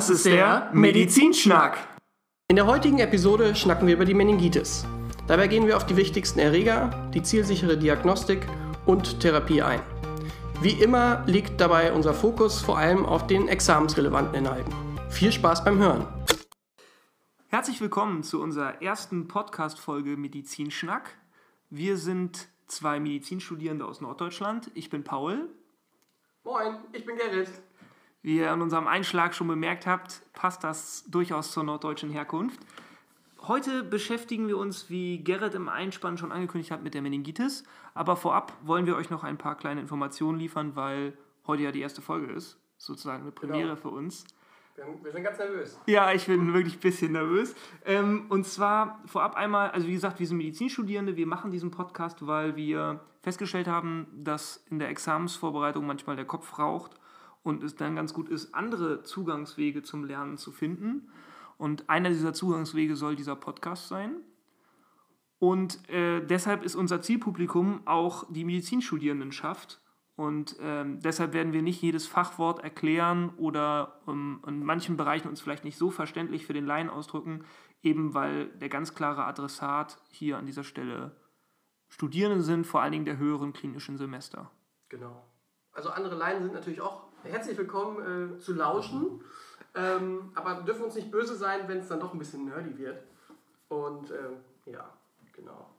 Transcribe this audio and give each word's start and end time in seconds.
Das 0.00 0.08
ist 0.08 0.24
der 0.24 0.70
Medizinschnack. 0.72 1.76
In 2.48 2.56
der 2.56 2.64
heutigen 2.64 3.00
Episode 3.00 3.54
schnacken 3.54 3.86
wir 3.86 3.92
über 3.92 4.06
die 4.06 4.14
Meningitis. 4.14 4.86
Dabei 5.26 5.46
gehen 5.46 5.66
wir 5.66 5.76
auf 5.76 5.84
die 5.84 5.98
wichtigsten 5.98 6.38
Erreger, 6.38 7.10
die 7.12 7.22
zielsichere 7.22 7.76
Diagnostik 7.76 8.46
und 8.86 9.20
Therapie 9.20 9.60
ein. 9.60 9.82
Wie 10.62 10.82
immer 10.82 11.22
liegt 11.26 11.60
dabei 11.60 11.92
unser 11.92 12.14
Fokus 12.14 12.62
vor 12.62 12.78
allem 12.78 13.04
auf 13.04 13.26
den 13.26 13.46
examensrelevanten 13.46 14.36
Inhalten. 14.36 14.72
Viel 15.10 15.32
Spaß 15.32 15.64
beim 15.66 15.78
Hören. 15.78 16.06
Herzlich 17.48 17.78
willkommen 17.82 18.22
zu 18.22 18.40
unserer 18.40 18.80
ersten 18.80 19.28
Podcast-Folge 19.28 20.16
Medizinschnack. 20.16 21.10
Wir 21.68 21.98
sind 21.98 22.48
zwei 22.68 23.00
Medizinstudierende 23.00 23.84
aus 23.84 24.00
Norddeutschland. 24.00 24.70
Ich 24.72 24.88
bin 24.88 25.04
Paul. 25.04 25.50
Moin, 26.42 26.78
ich 26.94 27.04
bin 27.04 27.18
Gerrit. 27.18 27.50
Wie 28.22 28.36
ihr 28.36 28.52
an 28.52 28.60
unserem 28.60 28.86
Einschlag 28.86 29.34
schon 29.34 29.48
bemerkt 29.48 29.86
habt, 29.86 30.22
passt 30.34 30.62
das 30.62 31.04
durchaus 31.08 31.52
zur 31.52 31.64
norddeutschen 31.64 32.10
Herkunft. 32.10 32.60
Heute 33.42 33.82
beschäftigen 33.82 34.46
wir 34.48 34.58
uns, 34.58 34.90
wie 34.90 35.24
Gerrit 35.24 35.54
im 35.54 35.70
Einspann 35.70 36.18
schon 36.18 36.30
angekündigt 36.30 36.70
hat, 36.70 36.82
mit 36.82 36.92
der 36.92 37.00
Meningitis. 37.00 37.64
Aber 37.94 38.16
vorab 38.16 38.52
wollen 38.62 38.84
wir 38.84 38.96
euch 38.96 39.08
noch 39.08 39.24
ein 39.24 39.38
paar 39.38 39.56
kleine 39.56 39.80
Informationen 39.80 40.38
liefern, 40.38 40.76
weil 40.76 41.16
heute 41.46 41.62
ja 41.62 41.72
die 41.72 41.80
erste 41.80 42.02
Folge 42.02 42.30
ist. 42.32 42.58
Sozusagen 42.76 43.22
eine 43.22 43.32
Premiere 43.32 43.62
Genau. 43.70 43.76
für 43.76 43.88
uns. 43.88 44.24
Wir, 44.76 44.84
wir 45.02 45.12
sind 45.12 45.22
ganz 45.24 45.38
nervös. 45.38 45.80
Ja, 45.86 46.12
ich 46.12 46.26
bin 46.26 46.52
wirklich 46.52 46.74
ein 46.76 46.80
bisschen 46.80 47.12
nervös. 47.12 47.54
Ähm, 47.86 48.26
und 48.28 48.46
zwar 48.46 49.00
vorab 49.06 49.34
einmal, 49.34 49.70
also 49.70 49.86
wie 49.88 49.92
gesagt, 49.92 50.20
wir 50.20 50.26
sind 50.26 50.36
Medizinstudierende, 50.36 51.16
wir 51.16 51.26
machen 51.26 51.50
diesen 51.50 51.70
Podcast, 51.70 52.26
weil 52.26 52.56
wir 52.56 53.00
festgestellt 53.22 53.66
haben, 53.68 54.06
dass 54.12 54.62
in 54.68 54.78
der 54.78 54.90
Examensvorbereitung 54.90 55.86
manchmal 55.86 56.16
der 56.16 56.26
Kopf 56.26 56.58
raucht 56.58 56.99
und 57.42 57.62
es 57.62 57.76
dann 57.76 57.96
ganz 57.96 58.12
gut 58.12 58.28
ist, 58.28 58.54
andere 58.54 59.02
Zugangswege 59.02 59.82
zum 59.82 60.04
Lernen 60.04 60.36
zu 60.36 60.52
finden. 60.52 61.10
Und 61.56 61.88
einer 61.88 62.08
dieser 62.08 62.32
Zugangswege 62.32 62.96
soll 62.96 63.16
dieser 63.16 63.36
Podcast 63.36 63.88
sein. 63.88 64.16
Und 65.38 65.88
äh, 65.88 66.24
deshalb 66.24 66.64
ist 66.64 66.74
unser 66.74 67.00
Zielpublikum 67.00 67.86
auch 67.86 68.26
die 68.30 68.44
Medizinstudierendenschaft. 68.44 69.80
Und 70.16 70.56
ähm, 70.60 71.00
deshalb 71.00 71.32
werden 71.32 71.54
wir 71.54 71.62
nicht 71.62 71.80
jedes 71.80 72.06
Fachwort 72.06 72.62
erklären 72.62 73.30
oder 73.38 74.00
ähm, 74.06 74.42
in 74.46 74.62
manchen 74.62 74.98
Bereichen 74.98 75.28
uns 75.28 75.40
vielleicht 75.40 75.64
nicht 75.64 75.78
so 75.78 75.90
verständlich 75.90 76.44
für 76.44 76.52
den 76.52 76.66
Laien 76.66 76.90
ausdrücken, 76.90 77.46
eben 77.82 78.12
weil 78.12 78.48
der 78.58 78.68
ganz 78.68 78.94
klare 78.94 79.24
Adressat 79.24 79.96
hier 80.10 80.36
an 80.36 80.44
dieser 80.44 80.64
Stelle 80.64 81.16
Studierende 81.88 82.42
sind, 82.42 82.66
vor 82.66 82.82
allen 82.82 82.92
Dingen 82.92 83.06
der 83.06 83.16
höheren 83.16 83.54
klinischen 83.54 83.96
Semester. 83.96 84.50
Genau. 84.90 85.24
Also 85.72 85.88
andere 85.88 86.16
Laien 86.16 86.42
sind 86.42 86.52
natürlich 86.52 86.82
auch 86.82 87.09
herzlich 87.24 87.58
willkommen 87.58 88.34
äh, 88.34 88.38
zu 88.38 88.54
lauschen. 88.54 89.22
Ähm, 89.74 90.32
aber 90.34 90.62
dürfen 90.62 90.84
uns 90.84 90.94
nicht 90.94 91.10
böse 91.10 91.36
sein, 91.36 91.68
wenn 91.68 91.78
es 91.78 91.88
dann 91.88 92.00
doch 92.00 92.12
ein 92.12 92.18
bisschen 92.18 92.44
nerdy 92.46 92.76
wird. 92.78 93.04
Und 93.68 94.10
ähm, 94.10 94.38
ja, 94.66 94.92
genau. 95.32 95.70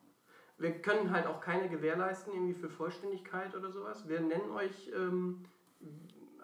Wir 0.58 0.72
können 0.82 1.12
halt 1.12 1.28
auch 1.28 1.42
keine 1.42 1.68
gewährleisten 1.70 2.34
irgendwie 2.34 2.54
für 2.54 2.70
Vollständigkeit 2.70 3.56
oder 3.56 3.72
sowas. 3.72 4.08
Wir 4.08 4.22
nennen 4.22 4.52
euch 4.52 4.92
ähm, 4.96 5.44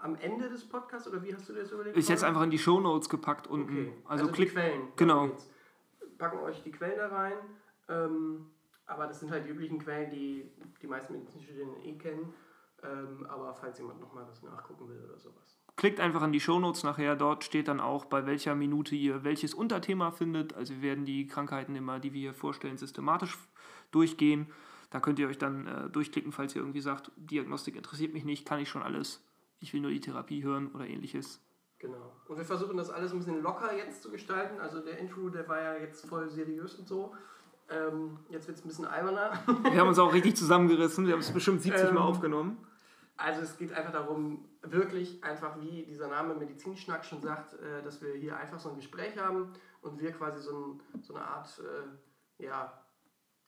am 0.02 0.16
Ende 0.16 0.50
des 0.50 0.68
Podcasts 0.68 1.08
oder 1.08 1.24
wie 1.24 1.34
hast 1.34 1.48
du 1.48 1.54
dir 1.54 1.62
das 1.62 1.72
überlegt? 1.72 1.96
Ist 1.96 2.10
jetzt 2.10 2.24
einfach 2.24 2.42
in 2.42 2.50
die 2.50 2.60
Shownotes 2.60 3.10
gepackt 3.10 3.48
unten. 3.48 3.88
Okay. 3.88 3.94
Also, 4.06 4.26
die 4.26 4.32
klick. 4.32 4.52
Quellen. 4.52 4.88
genau. 4.96 5.30
Packen 6.18 6.40
euch 6.40 6.62
die 6.64 6.72
Quellen 6.72 6.98
da 6.98 7.08
rein. 7.08 7.38
Ähm, 7.88 8.48
aber 8.88 9.08
das 9.08 9.20
sind 9.20 9.32
halt 9.32 9.46
die 9.46 9.50
üblichen 9.50 9.80
Quellen, 9.80 10.10
die 10.10 10.50
die 10.82 10.88
meisten 10.88 11.14
Medizinstudierenden 11.14 11.84
eh 11.84 11.98
kennen. 11.98 12.34
Ähm, 12.84 13.26
aber 13.28 13.54
falls 13.54 13.80
jemand 13.80 14.00
nochmal 14.00 14.28
was 14.28 14.44
nachgucken 14.44 14.88
will 14.88 15.04
oder 15.04 15.18
sowas. 15.18 15.58
Klickt 15.76 16.00
einfach 16.00 16.24
in 16.24 16.32
die 16.32 16.40
Shownotes 16.40 16.84
nachher. 16.84 17.16
Dort 17.16 17.44
steht 17.44 17.68
dann 17.68 17.80
auch, 17.80 18.06
bei 18.06 18.26
welcher 18.26 18.56
Minute 18.56 18.96
ihr 18.96 19.24
welches 19.24 19.54
Unterthema 19.54 20.12
findet. 20.12 20.54
Also 20.54 20.76
wir 20.76 20.82
werden 20.82 21.06
die 21.06 21.28
Krankheiten 21.28 21.76
immer, 21.76 22.00
die 22.00 22.14
wir 22.14 22.22
hier 22.22 22.34
vorstellen, 22.34 22.78
systematisch 22.78 23.38
durchgehen. 23.92 24.48
Da 24.90 25.00
könnt 25.00 25.20
ihr 25.20 25.28
euch 25.28 25.38
dann 25.38 25.68
äh, 25.68 25.90
durchklicken, 25.90 26.32
falls 26.32 26.56
ihr 26.56 26.62
irgendwie 26.62 26.82
sagt, 26.82 27.12
Diagnostik 27.18 27.76
interessiert 27.76 28.14
mich 28.14 28.26
nicht, 28.26 28.48
kann 28.48 28.60
ich 28.60 28.70
schon 28.70 28.84
alles. 28.84 29.24
Ich 29.60 29.74
will 29.74 29.82
nur 29.82 29.92
die 29.92 30.00
Therapie 30.00 30.44
hören 30.44 30.72
oder 30.74 30.88
ähnliches. 30.88 31.42
Genau. 31.80 32.16
Und 32.28 32.38
wir 32.38 32.46
versuchen 32.46 32.78
das 32.78 32.90
alles 32.90 33.12
ein 33.12 33.20
bisschen 33.20 33.42
locker 33.42 33.76
jetzt 33.76 34.02
zu 34.02 34.10
gestalten. 34.10 34.60
Also 34.60 34.80
der 34.80 34.98
Intro, 34.98 35.30
der 35.30 35.48
war 35.48 35.62
ja 35.62 35.78
jetzt 35.78 36.08
voll 36.08 36.30
seriös 36.30 36.76
und 36.76 36.88
so. 36.88 37.14
Ähm, 37.70 38.18
jetzt 38.30 38.48
wird 38.48 38.58
es 38.58 38.64
ein 38.64 38.68
bisschen 38.68 38.86
alberner. 38.86 39.32
Wir 39.64 39.80
haben 39.80 39.90
uns 39.90 40.00
auch 40.00 40.14
richtig 40.14 40.38
zusammengerissen. 40.38 41.06
Wir 41.06 41.14
haben 41.14 41.20
es 41.20 41.32
bestimmt 41.32 41.62
70 41.62 41.84
Mal 41.86 41.90
Ähm, 41.92 41.98
aufgenommen. 41.98 42.58
Also 43.18 43.42
es 43.42 43.58
geht 43.58 43.74
einfach 43.74 43.92
darum, 43.92 44.46
wirklich 44.62 45.24
einfach, 45.24 45.60
wie 45.60 45.84
dieser 45.84 46.08
Name 46.08 46.36
Medizinschnack 46.36 47.04
schon 47.04 47.22
sagt, 47.22 47.54
äh, 47.54 47.82
dass 47.84 48.02
wir 48.02 48.14
hier 48.14 48.38
einfach 48.38 48.60
so 48.60 48.70
ein 48.70 48.76
Gespräch 48.76 49.18
haben 49.18 49.54
und 49.82 50.00
wir 50.00 50.12
quasi 50.12 50.40
so, 50.42 50.56
ein, 50.56 51.02
so 51.02 51.16
eine 51.16 51.26
Art 51.26 51.60
äh, 51.60 52.44
ja, 52.44 52.72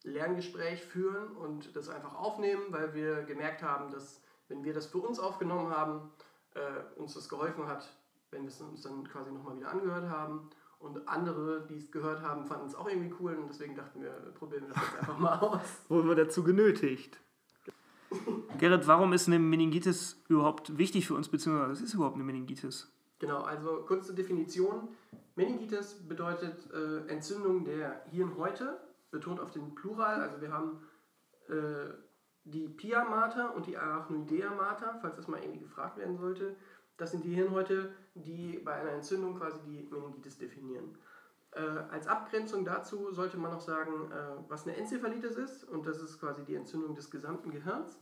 Lerngespräch 0.03 0.83
führen 0.83 1.35
und 1.37 1.75
das 1.75 1.89
einfach 1.89 2.15
aufnehmen, 2.15 2.63
weil 2.69 2.93
wir 2.93 3.23
gemerkt 3.23 3.61
haben, 3.61 3.91
dass 3.91 4.21
wenn 4.47 4.63
wir 4.63 4.73
das 4.73 4.87
für 4.87 4.97
uns 4.97 5.19
aufgenommen 5.19 5.69
haben, 5.75 6.09
äh, 6.55 6.99
uns 6.99 7.13
das 7.13 7.29
geholfen 7.29 7.67
hat, 7.67 7.87
wenn 8.31 8.41
wir 8.43 8.49
es 8.49 8.59
uns 8.61 8.81
dann 8.81 9.07
quasi 9.07 9.31
nochmal 9.31 9.57
wieder 9.57 9.69
angehört 9.69 10.09
haben. 10.09 10.49
Und 10.79 11.07
andere, 11.09 11.67
die 11.69 11.75
es 11.75 11.91
gehört 11.91 12.21
haben, 12.21 12.45
fanden 12.45 12.67
es 12.67 12.75
auch 12.75 12.87
irgendwie 12.87 13.13
cool 13.19 13.35
und 13.35 13.49
deswegen 13.49 13.75
dachten 13.75 14.01
wir, 14.01 14.11
probieren 14.33 14.63
wir 14.67 14.73
das 14.73 14.83
jetzt 14.83 14.99
einfach 14.99 15.19
mal 15.19 15.37
aus. 15.37 15.61
Wurden 15.89 16.07
wir 16.07 16.15
dazu 16.15 16.41
genötigt. 16.41 17.19
Gerrit, 18.57 18.87
warum 18.87 19.13
ist 19.13 19.27
eine 19.27 19.39
Meningitis 19.39 20.21
überhaupt 20.29 20.77
wichtig 20.77 21.05
für 21.05 21.15
uns, 21.15 21.29
beziehungsweise 21.29 21.71
was 21.71 21.81
ist 21.81 21.93
überhaupt 21.93 22.15
eine 22.15 22.23
Meningitis? 22.23 22.91
Genau, 23.19 23.41
also 23.41 23.83
kurze 23.85 24.13
Definition. 24.13 24.87
Meningitis 25.35 25.95
bedeutet 26.07 26.71
äh, 26.73 27.11
Entzündung 27.11 27.65
der 27.65 28.01
Hirnhäute, 28.11 28.79
betont 29.11 29.39
auf 29.39 29.51
den 29.51 29.75
Plural. 29.75 30.21
Also 30.21 30.41
wir 30.41 30.51
haben 30.51 30.79
äh, 31.49 31.93
die 32.45 32.67
Pia 32.67 33.03
mater 33.03 33.55
und 33.55 33.67
die 33.67 33.77
Arachnoidea 33.77 34.53
mater, 34.53 34.97
falls 35.01 35.17
das 35.17 35.27
mal 35.27 35.41
irgendwie 35.41 35.59
gefragt 35.59 35.97
werden 35.97 36.17
sollte. 36.17 36.55
Das 36.99 37.11
sind 37.11 37.23
die 37.23 37.33
Hirnhäute, 37.33 37.91
die 38.13 38.59
bei 38.59 38.73
einer 38.73 38.91
Entzündung 38.91 39.35
quasi 39.35 39.59
die 39.65 39.87
Meningitis 39.89 40.37
definieren. 40.37 40.97
Äh, 41.51 41.61
als 41.91 42.07
Abgrenzung 42.07 42.65
dazu 42.65 43.11
sollte 43.11 43.37
man 43.37 43.51
noch 43.51 43.61
sagen, 43.61 44.11
äh, 44.11 44.49
was 44.49 44.67
eine 44.67 44.75
Enzephalitis 44.75 45.37
ist. 45.37 45.63
Und 45.63 45.87
das 45.87 46.01
ist 46.01 46.19
quasi 46.19 46.43
die 46.43 46.55
Entzündung 46.55 46.95
des 46.95 47.09
gesamten 47.09 47.51
Gehirns. 47.51 47.97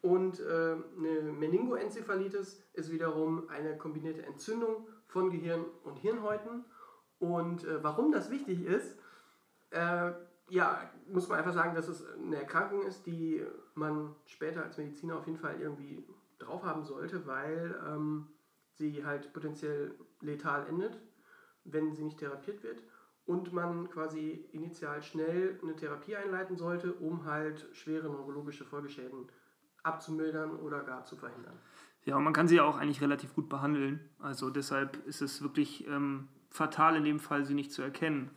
Und 0.00 0.40
äh, 0.40 0.76
eine 0.96 1.22
Meningoenzephalitis 1.22 2.62
ist 2.72 2.90
wiederum 2.90 3.48
eine 3.50 3.76
kombinierte 3.76 4.22
Entzündung 4.22 4.88
von 5.08 5.30
Gehirn 5.30 5.66
und 5.84 5.96
Hirnhäuten. 5.96 6.64
Und 7.18 7.64
äh, 7.64 7.84
warum 7.84 8.12
das 8.12 8.30
wichtig 8.30 8.64
ist, 8.64 8.98
äh, 9.70 10.12
ja, 10.48 10.90
muss 11.08 11.28
man 11.28 11.38
einfach 11.38 11.52
sagen, 11.52 11.74
dass 11.74 11.88
es 11.88 12.02
eine 12.16 12.36
Erkrankung 12.36 12.82
ist, 12.84 13.06
die 13.06 13.44
man 13.74 14.14
später 14.24 14.62
als 14.64 14.78
Mediziner 14.78 15.18
auf 15.18 15.26
jeden 15.26 15.38
Fall 15.38 15.60
irgendwie 15.60 16.06
drauf 16.38 16.62
haben 16.62 16.84
sollte, 16.84 17.26
weil 17.26 17.78
ähm, 17.86 18.28
sie 18.78 19.04
halt 19.04 19.32
potenziell 19.32 19.94
letal 20.20 20.66
endet, 20.68 20.98
wenn 21.64 21.94
sie 21.94 22.04
nicht 22.04 22.18
therapiert 22.18 22.62
wird. 22.62 22.82
Und 23.26 23.52
man 23.52 23.90
quasi 23.90 24.46
initial 24.52 25.02
schnell 25.02 25.58
eine 25.62 25.76
Therapie 25.76 26.16
einleiten 26.16 26.56
sollte, 26.56 26.94
um 26.94 27.26
halt 27.26 27.68
schwere 27.72 28.08
neurologische 28.08 28.64
Folgeschäden 28.64 29.26
abzumildern 29.82 30.56
oder 30.56 30.82
gar 30.82 31.04
zu 31.04 31.16
verhindern. 31.16 31.58
Ja, 32.04 32.16
und 32.16 32.24
man 32.24 32.32
kann 32.32 32.48
sie 32.48 32.56
ja 32.56 32.64
auch 32.64 32.78
eigentlich 32.78 33.02
relativ 33.02 33.34
gut 33.34 33.50
behandeln. 33.50 34.00
Also 34.18 34.48
deshalb 34.48 34.96
ist 35.06 35.20
es 35.20 35.42
wirklich 35.42 35.86
ähm, 35.88 36.28
fatal 36.48 36.96
in 36.96 37.04
dem 37.04 37.20
Fall, 37.20 37.44
sie 37.44 37.54
nicht 37.54 37.72
zu 37.72 37.82
erkennen. 37.82 38.30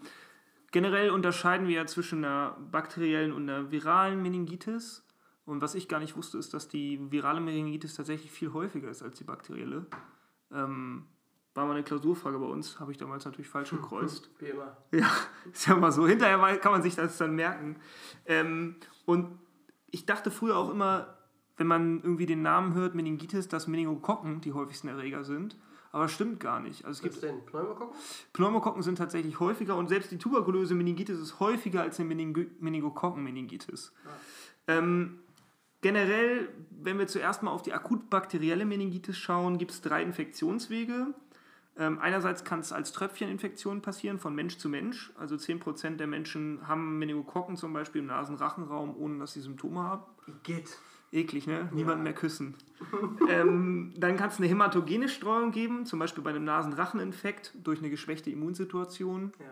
Generell 0.71 1.11
unterscheiden 1.11 1.67
wir 1.67 1.75
ja 1.75 1.85
zwischen 1.85 2.25
einer 2.25 2.57
bakteriellen 2.71 3.31
und 3.31 3.49
einer 3.49 3.71
viralen 3.71 4.21
Meningitis. 4.21 5.05
Und 5.45 5.61
was 5.61 5.75
ich 5.75 5.87
gar 5.87 5.99
nicht 5.99 6.17
wusste, 6.17 6.37
ist, 6.37 6.53
dass 6.53 6.67
die 6.67 7.11
virale 7.11 7.41
Meningitis 7.41 7.95
tatsächlich 7.95 8.31
viel 8.31 8.53
häufiger 8.53 8.89
ist 8.89 9.03
als 9.03 9.17
die 9.17 9.23
bakterielle. 9.23 9.85
Ähm, 10.53 11.05
war 11.53 11.65
mal 11.65 11.73
eine 11.73 11.83
Klausurfrage 11.83 12.39
bei 12.39 12.45
uns, 12.45 12.79
habe 12.79 12.91
ich 12.91 12.97
damals 12.97 13.25
natürlich 13.25 13.49
falsch 13.49 13.71
gekreuzt. 13.71 14.29
Wie 14.39 14.45
immer. 14.45 14.77
Ja, 14.91 15.09
ist 15.51 15.67
ja 15.67 15.75
mal 15.75 15.91
so. 15.91 16.07
Hinterher 16.07 16.57
kann 16.57 16.71
man 16.71 16.81
sich 16.81 16.95
das 16.95 17.17
dann 17.17 17.35
merken. 17.35 17.75
Ähm, 18.25 18.75
und 19.05 19.37
ich 19.89 20.05
dachte 20.05 20.31
früher 20.31 20.57
auch 20.57 20.69
immer, 20.69 21.17
wenn 21.57 21.67
man 21.67 22.01
irgendwie 22.01 22.25
den 22.25 22.41
Namen 22.41 22.73
hört, 22.73 22.95
Meningitis, 22.95 23.47
dass 23.47 23.67
Meningokokken 23.67 24.41
die 24.41 24.53
häufigsten 24.53 24.87
Erreger 24.87 25.23
sind. 25.23 25.57
Aber 25.91 26.03
das 26.03 26.13
stimmt 26.13 26.39
gar 26.39 26.61
nicht. 26.61 26.85
Also 26.85 27.05
es 27.05 27.11
Gibt 27.11 27.21
denn 27.21 27.45
Pneumokokken? 27.45 27.97
Pneumokokken 28.31 28.81
sind 28.81 28.97
tatsächlich 28.97 29.39
häufiger 29.41 29.75
und 29.75 29.89
selbst 29.89 30.09
die 30.11 30.17
tuberkulöse 30.17 30.73
Meningitis 30.73 31.19
ist 31.19 31.39
häufiger 31.41 31.81
als 31.81 31.99
eine 31.99 32.07
Meningo 32.07 32.41
Meningokokken-Meningitis. 32.59 33.91
Ähm, 34.67 35.19
generell, 35.81 36.49
wenn 36.71 36.97
wir 36.97 37.07
zuerst 37.07 37.43
mal 37.43 37.51
auf 37.51 37.61
die 37.61 37.73
akut 37.73 38.09
bakterielle 38.09 38.65
Meningitis 38.65 39.17
schauen, 39.17 39.57
gibt 39.57 39.71
es 39.71 39.81
drei 39.81 40.03
Infektionswege. 40.03 41.07
Ähm, 41.77 41.99
einerseits 41.99 42.43
kann 42.43 42.59
es 42.59 42.71
als 42.71 42.91
Tröpfcheninfektion 42.91 43.81
passieren, 43.81 44.19
von 44.19 44.35
Mensch 44.35 44.57
zu 44.57 44.69
Mensch. 44.69 45.11
Also 45.17 45.35
10% 45.35 45.97
der 45.97 46.07
Menschen 46.07 46.67
haben 46.67 46.99
Meningokokken 46.99 47.55
zum 47.55 47.73
Beispiel 47.73 48.01
im 48.01 48.07
Nasenrachenraum, 48.07 48.95
ohne 48.97 49.19
dass 49.19 49.33
sie 49.33 49.41
Symptome 49.41 49.81
haben. 49.81 50.03
Geht. 50.43 50.77
Eklig, 51.13 51.45
ne? 51.45 51.69
Niemand 51.73 52.03
mehr 52.03 52.13
küssen. 52.13 52.55
ähm, 53.29 53.93
dann 53.97 54.15
kann 54.15 54.29
es 54.29 54.37
eine 54.37 54.47
hämatogene 54.47 55.09
Streuung 55.09 55.51
geben, 55.51 55.85
zum 55.85 55.99
Beispiel 55.99 56.23
bei 56.23 56.29
einem 56.29 56.45
Nasenracheninfekt 56.45 57.53
durch 57.63 57.79
eine 57.79 57.89
geschwächte 57.89 58.29
Immunsituation. 58.29 59.33
Ja. 59.39 59.45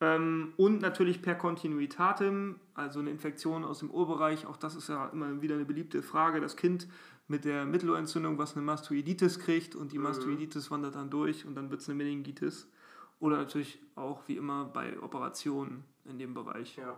Ähm, 0.00 0.54
und 0.56 0.80
natürlich 0.80 1.20
per 1.20 1.34
Continuitatem, 1.34 2.56
also 2.74 3.00
eine 3.00 3.10
Infektion 3.10 3.64
aus 3.64 3.80
dem 3.80 3.90
Ohrbereich. 3.90 4.46
Auch 4.46 4.56
das 4.56 4.74
ist 4.74 4.88
ja 4.88 5.08
immer 5.08 5.42
wieder 5.42 5.54
eine 5.56 5.66
beliebte 5.66 6.02
Frage. 6.02 6.40
Das 6.40 6.56
Kind 6.56 6.88
mit 7.28 7.44
der 7.44 7.66
Mittelohrentzündung, 7.66 8.38
was 8.38 8.56
eine 8.56 8.64
Mastoiditis 8.64 9.38
kriegt 9.38 9.76
und 9.76 9.92
die 9.92 9.98
Mhm. 9.98 10.04
Mastoiditis 10.04 10.70
wandert 10.70 10.94
dann 10.96 11.10
durch 11.10 11.46
und 11.46 11.54
dann 11.54 11.70
wird 11.70 11.82
es 11.82 11.88
eine 11.88 11.96
Meningitis. 11.96 12.68
Oder 13.20 13.36
natürlich 13.36 13.78
auch 13.94 14.26
wie 14.26 14.36
immer 14.36 14.64
bei 14.64 14.98
Operationen 15.00 15.84
in 16.06 16.18
dem 16.18 16.32
Bereich. 16.32 16.76
Ja. 16.76 16.96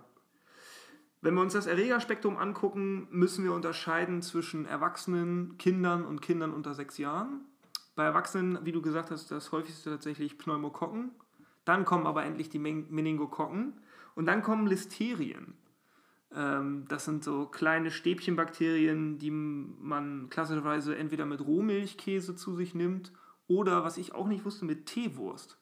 Wenn 1.20 1.34
wir 1.34 1.40
uns 1.40 1.52
das 1.52 1.66
Erregerspektrum 1.66 2.36
angucken, 2.36 3.08
müssen 3.10 3.44
wir 3.44 3.52
unterscheiden 3.52 4.22
zwischen 4.22 4.64
Erwachsenen, 4.64 5.58
Kindern 5.58 6.04
und 6.04 6.22
Kindern 6.22 6.52
unter 6.52 6.74
sechs 6.74 6.98
Jahren. 6.98 7.40
Bei 7.94 8.04
Erwachsenen, 8.04 8.64
wie 8.64 8.72
du 8.72 8.80
gesagt 8.80 9.10
hast, 9.10 9.30
das 9.30 9.52
häufigste 9.52 9.90
tatsächlich 9.90 10.38
Pneumokokken. 10.38 11.10
Dann 11.64 11.84
kommen 11.84 12.06
aber 12.06 12.24
endlich 12.24 12.48
die 12.48 12.58
Men- 12.58 12.86
Meningokokken. 12.90 13.80
Und 14.14 14.26
dann 14.26 14.42
kommen 14.42 14.66
Listerien. 14.66 15.54
Ähm, 16.34 16.84
das 16.88 17.04
sind 17.04 17.24
so 17.24 17.46
kleine 17.46 17.90
Stäbchenbakterien, 17.90 19.18
die 19.18 19.30
man 19.30 20.28
klassischerweise 20.30 20.96
entweder 20.96 21.26
mit 21.26 21.40
Rohmilchkäse 21.40 22.34
zu 22.36 22.54
sich 22.54 22.74
nimmt 22.74 23.12
oder, 23.48 23.84
was 23.84 23.98
ich 23.98 24.14
auch 24.14 24.28
nicht 24.28 24.44
wusste, 24.44 24.64
mit 24.64 24.86
Teewurst. 24.86 25.58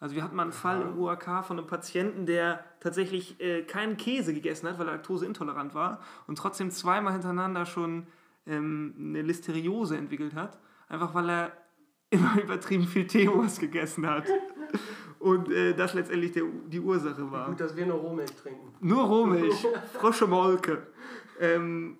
Also 0.00 0.14
wir 0.16 0.22
hatten 0.22 0.36
mal 0.36 0.42
einen 0.42 0.52
Fall 0.52 0.82
im 0.82 0.98
UAK 0.98 1.44
von 1.44 1.58
einem 1.58 1.66
Patienten, 1.66 2.26
der 2.26 2.64
tatsächlich 2.80 3.40
äh, 3.40 3.62
keinen 3.62 3.96
Käse 3.96 4.34
gegessen 4.34 4.68
hat, 4.68 4.78
weil 4.78 4.86
er 4.88 4.94
laktoseintolerant 4.94 5.74
war 5.74 6.00
und 6.26 6.36
trotzdem 6.36 6.70
zweimal 6.70 7.12
hintereinander 7.14 7.64
schon 7.64 8.06
ähm, 8.46 8.94
eine 8.98 9.22
Listeriose 9.22 9.96
entwickelt 9.96 10.34
hat, 10.34 10.58
einfach 10.88 11.14
weil 11.14 11.30
er 11.30 11.52
immer 12.10 12.40
übertrieben 12.40 12.86
viel 12.86 13.06
Teewurst 13.06 13.60
gegessen 13.60 14.06
hat. 14.06 14.26
Und 15.24 15.50
äh, 15.50 15.72
das 15.74 15.94
letztendlich 15.94 16.32
der, 16.32 16.44
die 16.66 16.80
Ursache 16.80 17.30
war. 17.32 17.48
Gut, 17.48 17.58
dass 17.58 17.74
wir 17.74 17.86
nur 17.86 17.96
Rohmilch 17.96 18.30
trinken. 18.32 18.74
Nur 18.80 19.04
Rohmilch, 19.04 19.66
frische 19.94 20.26
Molke. 20.26 20.86
Ähm, 21.40 21.96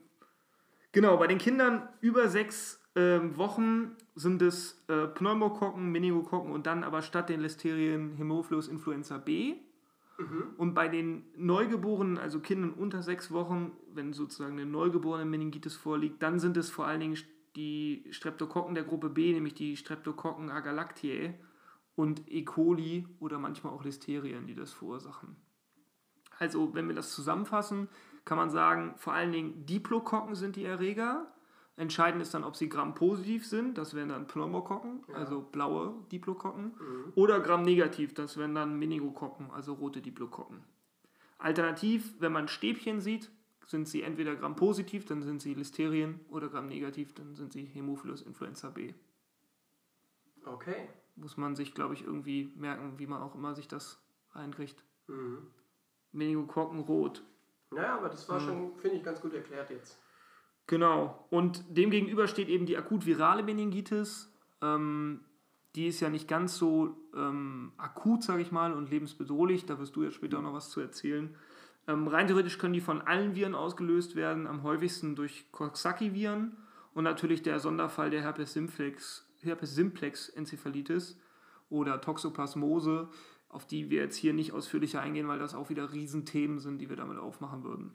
genau, 0.92 1.16
bei 1.16 1.26
den 1.26 1.38
Kindern 1.38 1.88
über 2.02 2.28
sechs 2.28 2.84
ähm, 2.94 3.34
Wochen 3.38 3.92
sind 4.14 4.42
es 4.42 4.84
äh, 4.88 5.06
Pneumokokken, 5.06 5.90
Meningokokken 5.90 6.52
und 6.52 6.66
dann 6.66 6.84
aber 6.84 7.00
statt 7.00 7.30
den 7.30 7.40
Listerien 7.40 8.14
Hämophilus 8.16 8.68
influenza 8.68 9.16
B. 9.16 9.54
Und 10.58 10.74
bei 10.74 10.88
den 10.88 11.24
Neugeborenen, 11.34 12.18
also 12.18 12.40
Kindern 12.40 12.74
unter 12.74 13.02
sechs 13.02 13.32
Wochen, 13.32 13.72
wenn 13.94 14.12
sozusagen 14.12 14.52
eine 14.52 14.66
neugeborene 14.66 15.24
Meningitis 15.24 15.74
vorliegt, 15.74 16.22
dann 16.22 16.38
sind 16.38 16.58
es 16.58 16.68
vor 16.68 16.86
allen 16.86 17.00
Dingen 17.00 17.18
die 17.56 18.04
Streptokokken 18.10 18.74
der 18.74 18.84
Gruppe 18.84 19.08
B, 19.08 19.32
nämlich 19.32 19.54
die 19.54 19.78
Streptokokken 19.78 20.50
agalactiae 20.50 21.34
und 21.96 22.30
E. 22.30 22.44
coli 22.44 23.06
oder 23.20 23.38
manchmal 23.38 23.72
auch 23.72 23.84
Listerien, 23.84 24.46
die 24.46 24.54
das 24.54 24.72
verursachen. 24.72 25.36
Also, 26.38 26.74
wenn 26.74 26.88
wir 26.88 26.94
das 26.94 27.12
zusammenfassen, 27.12 27.88
kann 28.24 28.38
man 28.38 28.50
sagen, 28.50 28.94
vor 28.96 29.12
allen 29.12 29.32
Dingen 29.32 29.66
Diplokokken 29.66 30.34
sind 30.34 30.56
die 30.56 30.64
Erreger. 30.64 31.30
Entscheidend 31.76 32.22
ist 32.22 32.32
dann, 32.34 32.44
ob 32.44 32.54
sie 32.54 32.68
Gram-positiv 32.68 33.46
sind, 33.46 33.78
das 33.78 33.94
wären 33.94 34.08
dann 34.08 34.28
Pneumokokken, 34.28 35.04
also 35.12 35.40
blaue 35.40 36.06
Diplokokken, 36.12 36.72
oder 37.16 37.40
Gram-negativ, 37.40 38.14
das 38.14 38.36
wären 38.36 38.54
dann 38.54 38.78
Meningokokken, 38.78 39.50
also 39.50 39.74
rote 39.74 40.00
Diplokokken. 40.00 40.62
Alternativ, 41.38 42.14
wenn 42.20 42.30
man 42.30 42.46
Stäbchen 42.46 43.00
sieht, 43.00 43.32
sind 43.66 43.88
sie 43.88 44.02
entweder 44.02 44.36
Gram-positiv, 44.36 45.04
dann 45.04 45.24
sind 45.24 45.42
sie 45.42 45.54
Listerien, 45.54 46.20
oder 46.28 46.48
Gram-negativ, 46.48 47.12
dann 47.12 47.34
sind 47.34 47.52
sie 47.52 47.64
Hämophilus 47.64 48.22
influenza 48.22 48.70
B. 48.70 48.94
Okay. 50.44 50.88
Muss 51.16 51.36
man 51.36 51.54
sich, 51.54 51.74
glaube 51.74 51.94
ich, 51.94 52.04
irgendwie 52.04 52.52
merken, 52.56 52.98
wie 52.98 53.06
man 53.06 53.22
auch 53.22 53.34
immer 53.34 53.54
sich 53.54 53.68
das 53.68 54.02
reinkriegt. 54.32 54.82
Mhm. 55.06 55.46
Meningokokken 56.12 56.80
rot. 56.80 57.22
Naja, 57.70 57.96
aber 57.96 58.08
das 58.08 58.28
war 58.28 58.40
schon, 58.40 58.76
finde 58.76 58.96
ich, 58.96 59.02
ganz 59.02 59.20
gut 59.20 59.32
erklärt 59.34 59.70
jetzt. 59.70 60.00
Genau. 60.66 61.26
Und 61.30 61.64
demgegenüber 61.76 62.26
steht 62.26 62.48
eben 62.48 62.66
die 62.66 62.76
akut 62.76 63.04
virale 63.06 63.42
Meningitis. 63.42 64.32
Ähm, 64.62 65.20
die 65.74 65.88
ist 65.88 66.00
ja 66.00 66.08
nicht 66.08 66.28
ganz 66.28 66.56
so 66.56 66.96
ähm, 67.14 67.72
akut, 67.76 68.22
sage 68.22 68.42
ich 68.42 68.52
mal, 68.52 68.72
und 68.72 68.90
lebensbedrohlich. 68.90 69.66
Da 69.66 69.78
wirst 69.78 69.96
du 69.96 70.04
jetzt 70.04 70.14
später 70.14 70.38
auch 70.38 70.42
noch 70.42 70.54
was 70.54 70.70
zu 70.70 70.80
erzählen. 70.80 71.36
Ähm, 71.86 72.06
rein 72.08 72.28
theoretisch 72.28 72.58
können 72.58 72.72
die 72.72 72.80
von 72.80 73.02
allen 73.02 73.34
Viren 73.34 73.54
ausgelöst 73.54 74.16
werden, 74.16 74.46
am 74.46 74.62
häufigsten 74.62 75.16
durch 75.16 75.50
Coxsackie-Viren 75.52 76.56
und 76.94 77.04
natürlich 77.04 77.42
der 77.42 77.60
Sonderfall 77.60 78.10
der 78.10 78.22
Herpes 78.22 78.54
simplex, 78.54 79.23
Herpes 79.44 79.74
simplex 79.74 80.28
Enzephalitis 80.28 81.18
oder 81.70 82.00
Toxoplasmose, 82.00 83.08
auf 83.48 83.66
die 83.66 83.90
wir 83.90 84.02
jetzt 84.02 84.16
hier 84.16 84.32
nicht 84.32 84.52
ausführlicher 84.52 85.00
eingehen, 85.00 85.28
weil 85.28 85.38
das 85.38 85.54
auch 85.54 85.70
wieder 85.70 85.92
Riesenthemen 85.92 86.58
sind, 86.58 86.78
die 86.78 86.88
wir 86.88 86.96
damit 86.96 87.18
aufmachen 87.18 87.64
würden. 87.64 87.94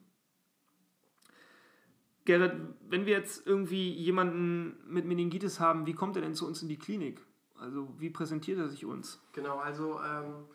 Gerrit, 2.26 2.54
wenn 2.88 3.06
wir 3.06 3.14
jetzt 3.14 3.48
irgendwie 3.48 3.92
jemanden 3.92 4.78
mit 4.88 5.06
Meningitis 5.06 5.60
haben, 5.60 5.88
wie 5.88 5.94
kommt 5.94 6.16
er 6.16 6.22
denn 6.22 6.36
zu 6.36 6.46
uns 6.46 6.62
in 6.62 6.70
die 6.70 6.78
Klinik? 6.78 7.26
Also 7.56 7.90
wie 7.98 8.10
präsentiert 8.10 8.60
er 8.60 8.70
sich 8.70 8.86
uns? 8.86 9.22
Genau, 9.34 9.58
also 9.58 10.00
ähm, 10.02 10.46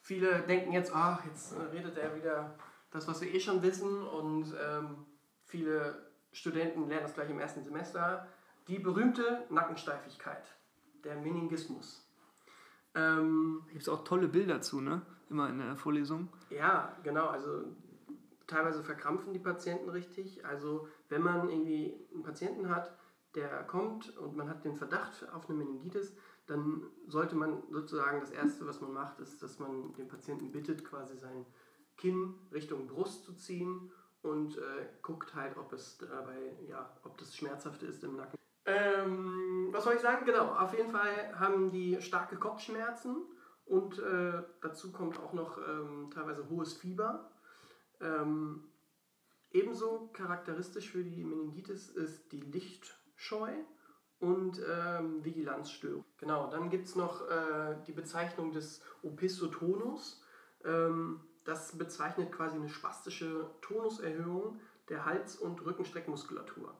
viele 0.00 0.40
denken 0.42 0.72
jetzt, 0.72 0.92
ach, 0.94 1.24
jetzt 1.24 1.52
äh, 1.52 1.62
redet 1.72 1.96
er 1.96 2.16
wieder 2.16 2.58
das, 2.90 3.06
was 3.06 3.20
wir 3.20 3.32
eh 3.32 3.40
schon 3.40 3.62
wissen 3.62 4.02
und 4.02 4.54
ähm, 4.60 5.06
viele 5.44 6.10
Studenten 6.32 6.88
lernen 6.88 7.04
das 7.04 7.14
gleich 7.14 7.30
im 7.30 7.38
ersten 7.38 7.62
Semester. 7.62 8.26
Die 8.70 8.78
berühmte 8.78 9.44
Nackensteifigkeit, 9.50 10.44
der 11.02 11.16
Meningismus. 11.16 12.08
Ähm, 12.94 13.64
gibt 13.68 13.82
es 13.82 13.88
auch 13.88 14.04
tolle 14.04 14.28
Bilder 14.28 14.60
zu, 14.60 14.80
ne? 14.80 15.02
Immer 15.28 15.48
in 15.48 15.58
der 15.58 15.74
Vorlesung. 15.74 16.28
Ja, 16.50 16.96
genau. 17.02 17.26
Also 17.26 17.64
teilweise 18.46 18.84
verkrampfen 18.84 19.32
die 19.32 19.40
Patienten 19.40 19.90
richtig. 19.90 20.46
Also 20.46 20.86
wenn 21.08 21.20
man 21.20 21.48
irgendwie 21.48 21.96
einen 22.14 22.22
Patienten 22.22 22.68
hat, 22.68 22.96
der 23.34 23.64
kommt 23.64 24.16
und 24.18 24.36
man 24.36 24.48
hat 24.48 24.64
den 24.64 24.76
Verdacht 24.76 25.28
auf 25.32 25.48
eine 25.48 25.58
Meningitis, 25.58 26.14
dann 26.46 26.84
sollte 27.08 27.34
man 27.34 27.64
sozusagen 27.70 28.20
das 28.20 28.30
Erste, 28.30 28.68
was 28.68 28.80
man 28.80 28.92
macht, 28.92 29.18
ist, 29.18 29.42
dass 29.42 29.58
man 29.58 29.94
den 29.94 30.06
Patienten 30.06 30.52
bittet, 30.52 30.84
quasi 30.84 31.16
sein 31.16 31.44
Kinn 31.96 32.34
Richtung 32.52 32.86
Brust 32.86 33.24
zu 33.24 33.32
ziehen 33.32 33.90
und 34.22 34.58
äh, 34.58 34.86
guckt 35.02 35.34
halt, 35.34 35.56
ob 35.56 35.72
es 35.72 35.98
dabei, 35.98 36.54
ja, 36.68 36.96
ob 37.02 37.18
das 37.18 37.34
schmerzhaft 37.36 37.82
ist 37.82 38.04
im 38.04 38.14
Nacken. 38.14 38.38
Ähm, 38.70 39.68
was 39.72 39.84
soll 39.84 39.94
ich 39.94 40.00
sagen? 40.00 40.24
Genau, 40.24 40.46
auf 40.46 40.74
jeden 40.74 40.90
Fall 40.90 41.38
haben 41.38 41.70
die 41.70 42.00
starke 42.00 42.36
Kopfschmerzen 42.36 43.16
und 43.66 43.98
äh, 43.98 44.42
dazu 44.60 44.92
kommt 44.92 45.18
auch 45.18 45.32
noch 45.32 45.58
ähm, 45.58 46.10
teilweise 46.12 46.48
hohes 46.48 46.74
Fieber. 46.74 47.30
Ähm, 48.00 48.64
ebenso 49.50 50.10
charakteristisch 50.12 50.90
für 50.90 51.04
die 51.04 51.24
Meningitis 51.24 51.88
ist 51.88 52.32
die 52.32 52.40
Lichtscheu 52.40 53.52
und 54.18 54.60
ähm, 54.68 55.24
Vigilanzstörung. 55.24 56.04
Genau, 56.18 56.50
dann 56.50 56.68
gibt 56.68 56.86
es 56.86 56.96
noch 56.96 57.28
äh, 57.28 57.76
die 57.86 57.92
Bezeichnung 57.92 58.52
des 58.52 58.82
Opistotonus. 59.02 60.22
Ähm, 60.64 61.20
das 61.44 61.76
bezeichnet 61.78 62.30
quasi 62.32 62.56
eine 62.56 62.68
spastische 62.68 63.50
Tonuserhöhung 63.62 64.60
der 64.88 65.06
Hals- 65.06 65.36
und 65.36 65.64
Rückenstreckmuskulatur. 65.64 66.74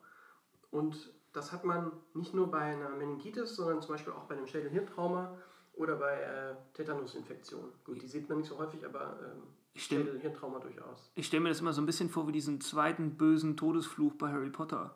Und 0.71 1.13
das 1.33 1.53
hat 1.53 1.65
man 1.65 1.93
nicht 2.15 2.35
nur 2.35 2.51
bei 2.51 2.59
einer 2.61 2.91
Meningitis, 2.91 3.55
sondern 3.57 3.81
zum 3.81 3.93
Beispiel 3.93 4.13
auch 4.13 4.25
bei 4.25 4.37
einem 4.37 4.47
Schädelhirntrauma 4.47 5.37
oder 5.75 5.97
bei 5.97 6.13
äh, 6.15 6.55
Tetanusinfektionen. 6.75 7.71
Gut, 7.85 8.03
die 8.03 8.07
sieht 8.07 8.29
man 8.29 8.39
nicht 8.39 8.49
so 8.49 8.59
häufig, 8.59 8.85
aber 8.85 9.19
ähm, 9.23 9.43
Ich 9.73 9.85
Schädelhirntrauma 9.85 10.59
durchaus. 10.59 11.11
Ich 11.15 11.27
stelle 11.27 11.43
mir 11.43 11.49
das 11.51 11.61
immer 11.61 11.73
so 11.73 11.81
ein 11.81 11.87
bisschen 11.87 12.09
vor 12.11 12.27
wie 12.29 12.33
diesen 12.33 12.61
zweiten 12.61 13.17
bösen 13.17 13.57
Todesfluch 13.57 14.15
bei 14.15 14.31
Harry 14.31 14.51
Potter, 14.51 14.95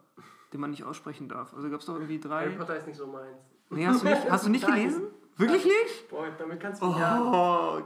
den 0.53 0.61
man 0.61 0.71
nicht 0.71 0.85
aussprechen 0.85 1.29
darf. 1.29 1.55
Also 1.55 1.71
gab 1.71 1.81
es 1.81 1.87
doch 1.87 1.95
irgendwie 1.95 2.19
drei. 2.21 2.47
Harry 2.47 2.57
Potter 2.57 2.77
ist 2.77 2.87
nicht 2.87 2.97
so 2.97 3.07
meins. 3.07 3.39
Nee, 3.71 3.87
hast 3.87 4.03
du 4.03 4.09
nicht, 4.09 4.31
hast 4.31 4.47
du 4.47 4.51
nicht 4.51 4.67
gelesen? 4.67 5.05
Wirklich 5.37 5.65
nicht? 5.65 6.09
Boah, 6.11 6.27
damit 6.39 6.61
kannst 6.61 6.81
du 6.83 6.87
mich 6.87 6.97
ja. 6.99 7.21
Oh, 7.23 7.83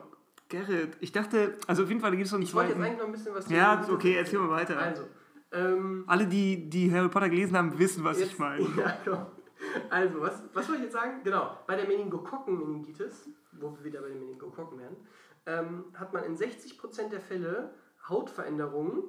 Gerrit. 0.48 0.96
Ich 1.00 1.12
dachte, 1.12 1.56
also 1.66 1.82
auf 1.82 1.88
jeden 1.88 2.00
Fall 2.00 2.10
gibt 2.12 2.24
es 2.24 2.30
so 2.30 2.36
einen 2.36 2.42
Ich 2.44 2.54
wollte 2.54 2.70
jetzt 2.70 2.78
zweiten. 2.78 2.86
eigentlich 2.90 2.98
noch 2.98 3.06
ein 3.06 3.12
bisschen 3.12 3.34
was 3.34 3.46
zu 3.46 3.54
Ja, 3.54 3.86
okay, 3.90 4.14
erzähl 4.16 4.38
mal 4.38 4.48
weiter. 4.50 4.78
Also, 4.78 5.04
ähm, 5.52 6.04
Alle, 6.06 6.26
die, 6.26 6.68
die 6.68 6.92
Harry 6.92 7.08
Potter 7.08 7.28
gelesen 7.28 7.56
haben, 7.56 7.78
wissen, 7.78 8.04
was 8.04 8.18
Jetzt- 8.18 8.32
ich 8.32 8.38
meine. 8.38 8.64
Ja, 8.76 8.98
genau. 9.04 9.30
Also, 9.90 10.20
was, 10.20 10.42
was 10.54 10.68
wollte 10.68 10.78
ich 10.78 10.84
jetzt 10.84 10.92
sagen? 10.92 11.20
Genau, 11.24 11.58
bei 11.66 11.74
der 11.76 11.86
Meningokokken-Meningitis, 11.88 13.28
wo 13.52 13.72
wir 13.76 13.84
wieder 13.84 14.00
bei 14.00 14.08
den 14.08 14.20
Meningokokken 14.20 14.78
werden, 14.78 14.96
ähm, 15.46 15.84
hat 15.94 16.12
man 16.12 16.24
in 16.24 16.36
60% 16.36 17.08
der 17.10 17.20
Fälle 17.20 17.74
Hautveränderungen 18.08 19.02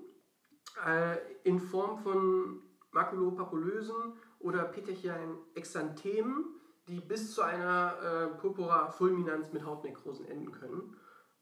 äh, 0.85 1.17
in 1.43 1.59
Form 1.59 1.99
von 1.99 2.61
makulopapulösen 2.91 3.95
oder 4.39 4.63
petechialen 4.65 5.37
Exanthemen, 5.53 6.45
die 6.87 6.99
bis 6.99 7.33
zu 7.35 7.43
einer 7.43 7.93
äh, 8.01 8.37
Purpura 8.39 8.89
fulminans 8.89 9.53
mit 9.53 9.63
Hautnekrosen 9.65 10.25
enden 10.25 10.51
können. 10.51 10.95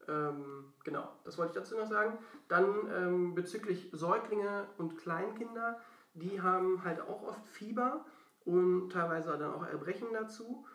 Ähm, 0.08 0.72
genau, 0.84 1.08
das 1.24 1.38
wollte 1.38 1.52
ich 1.52 1.58
dazu 1.58 1.76
noch 1.76 1.86
sagen. 1.86 2.18
Dann 2.48 2.66
ähm, 2.92 3.34
bezüglich 3.34 3.90
Säuglinge 3.92 4.66
und 4.78 4.96
Kleinkinder, 4.96 5.78
die 6.14 6.40
haben 6.40 6.82
halt 6.82 7.00
auch 7.00 7.22
oft 7.22 7.46
Fieber 7.46 8.04
und 8.44 8.90
teilweise 8.90 9.36
dann 9.36 9.52
auch 9.52 9.66
Erbrechen 9.66 10.08
dazu. 10.12 10.66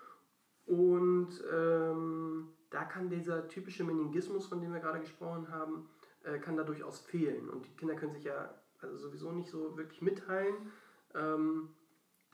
Und 0.65 1.43
ähm, 1.51 2.49
da 2.69 2.85
kann 2.85 3.09
dieser 3.09 3.47
typische 3.47 3.83
Meningismus, 3.83 4.47
von 4.47 4.61
dem 4.61 4.73
wir 4.73 4.79
gerade 4.79 4.99
gesprochen 4.99 5.49
haben, 5.51 5.89
äh, 6.23 6.39
kann 6.39 6.55
da 6.55 6.63
durchaus 6.63 6.99
fehlen. 6.99 7.49
Und 7.49 7.65
die 7.65 7.75
Kinder 7.75 7.95
können 7.95 8.13
sich 8.13 8.23
ja 8.23 8.53
also 8.81 8.97
sowieso 8.97 9.31
nicht 9.31 9.49
so 9.49 9.75
wirklich 9.77 10.01
mitteilen. 10.01 10.71
Ähm, 11.15 11.69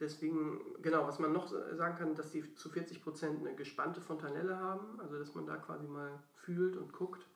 deswegen, 0.00 0.60
genau, 0.82 1.06
was 1.06 1.18
man 1.18 1.32
noch 1.32 1.48
sagen 1.48 1.96
kann, 1.96 2.14
dass 2.14 2.30
die 2.30 2.54
zu 2.54 2.68
40 2.70 3.02
Prozent 3.02 3.40
eine 3.40 3.54
gespannte 3.54 4.00
Fontanelle 4.00 4.58
haben, 4.58 5.00
also 5.00 5.18
dass 5.18 5.34
man 5.34 5.46
da 5.46 5.56
quasi 5.56 5.86
mal 5.86 6.22
fühlt 6.34 6.76
und 6.76 6.92
guckt, 6.92 7.26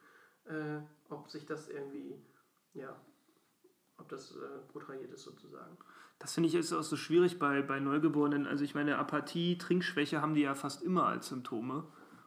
äh, 0.46 0.78
ob 1.08 1.30
sich 1.30 1.46
das 1.46 1.68
irgendwie, 1.68 2.16
ja, 2.72 2.96
ob 3.98 4.08
das 4.08 4.36
äh, 4.36 4.72
protrahiert 4.72 5.12
ist 5.12 5.22
sozusagen. 5.22 5.76
Das 6.18 6.34
finde 6.34 6.48
ich 6.48 6.54
ist 6.54 6.72
auch 6.72 6.82
so 6.82 6.96
schwierig 6.96 7.38
bei, 7.38 7.62
bei 7.62 7.80
Neugeborenen. 7.80 8.46
Also 8.46 8.64
ich 8.64 8.74
meine, 8.74 8.98
Apathie, 8.98 9.58
Trinkschwäche 9.58 10.22
haben 10.22 10.34
die 10.34 10.42
ja 10.42 10.54
fast 10.54 10.82
immer 10.82 11.06
als 11.06 11.28
Symptome. 11.28 11.84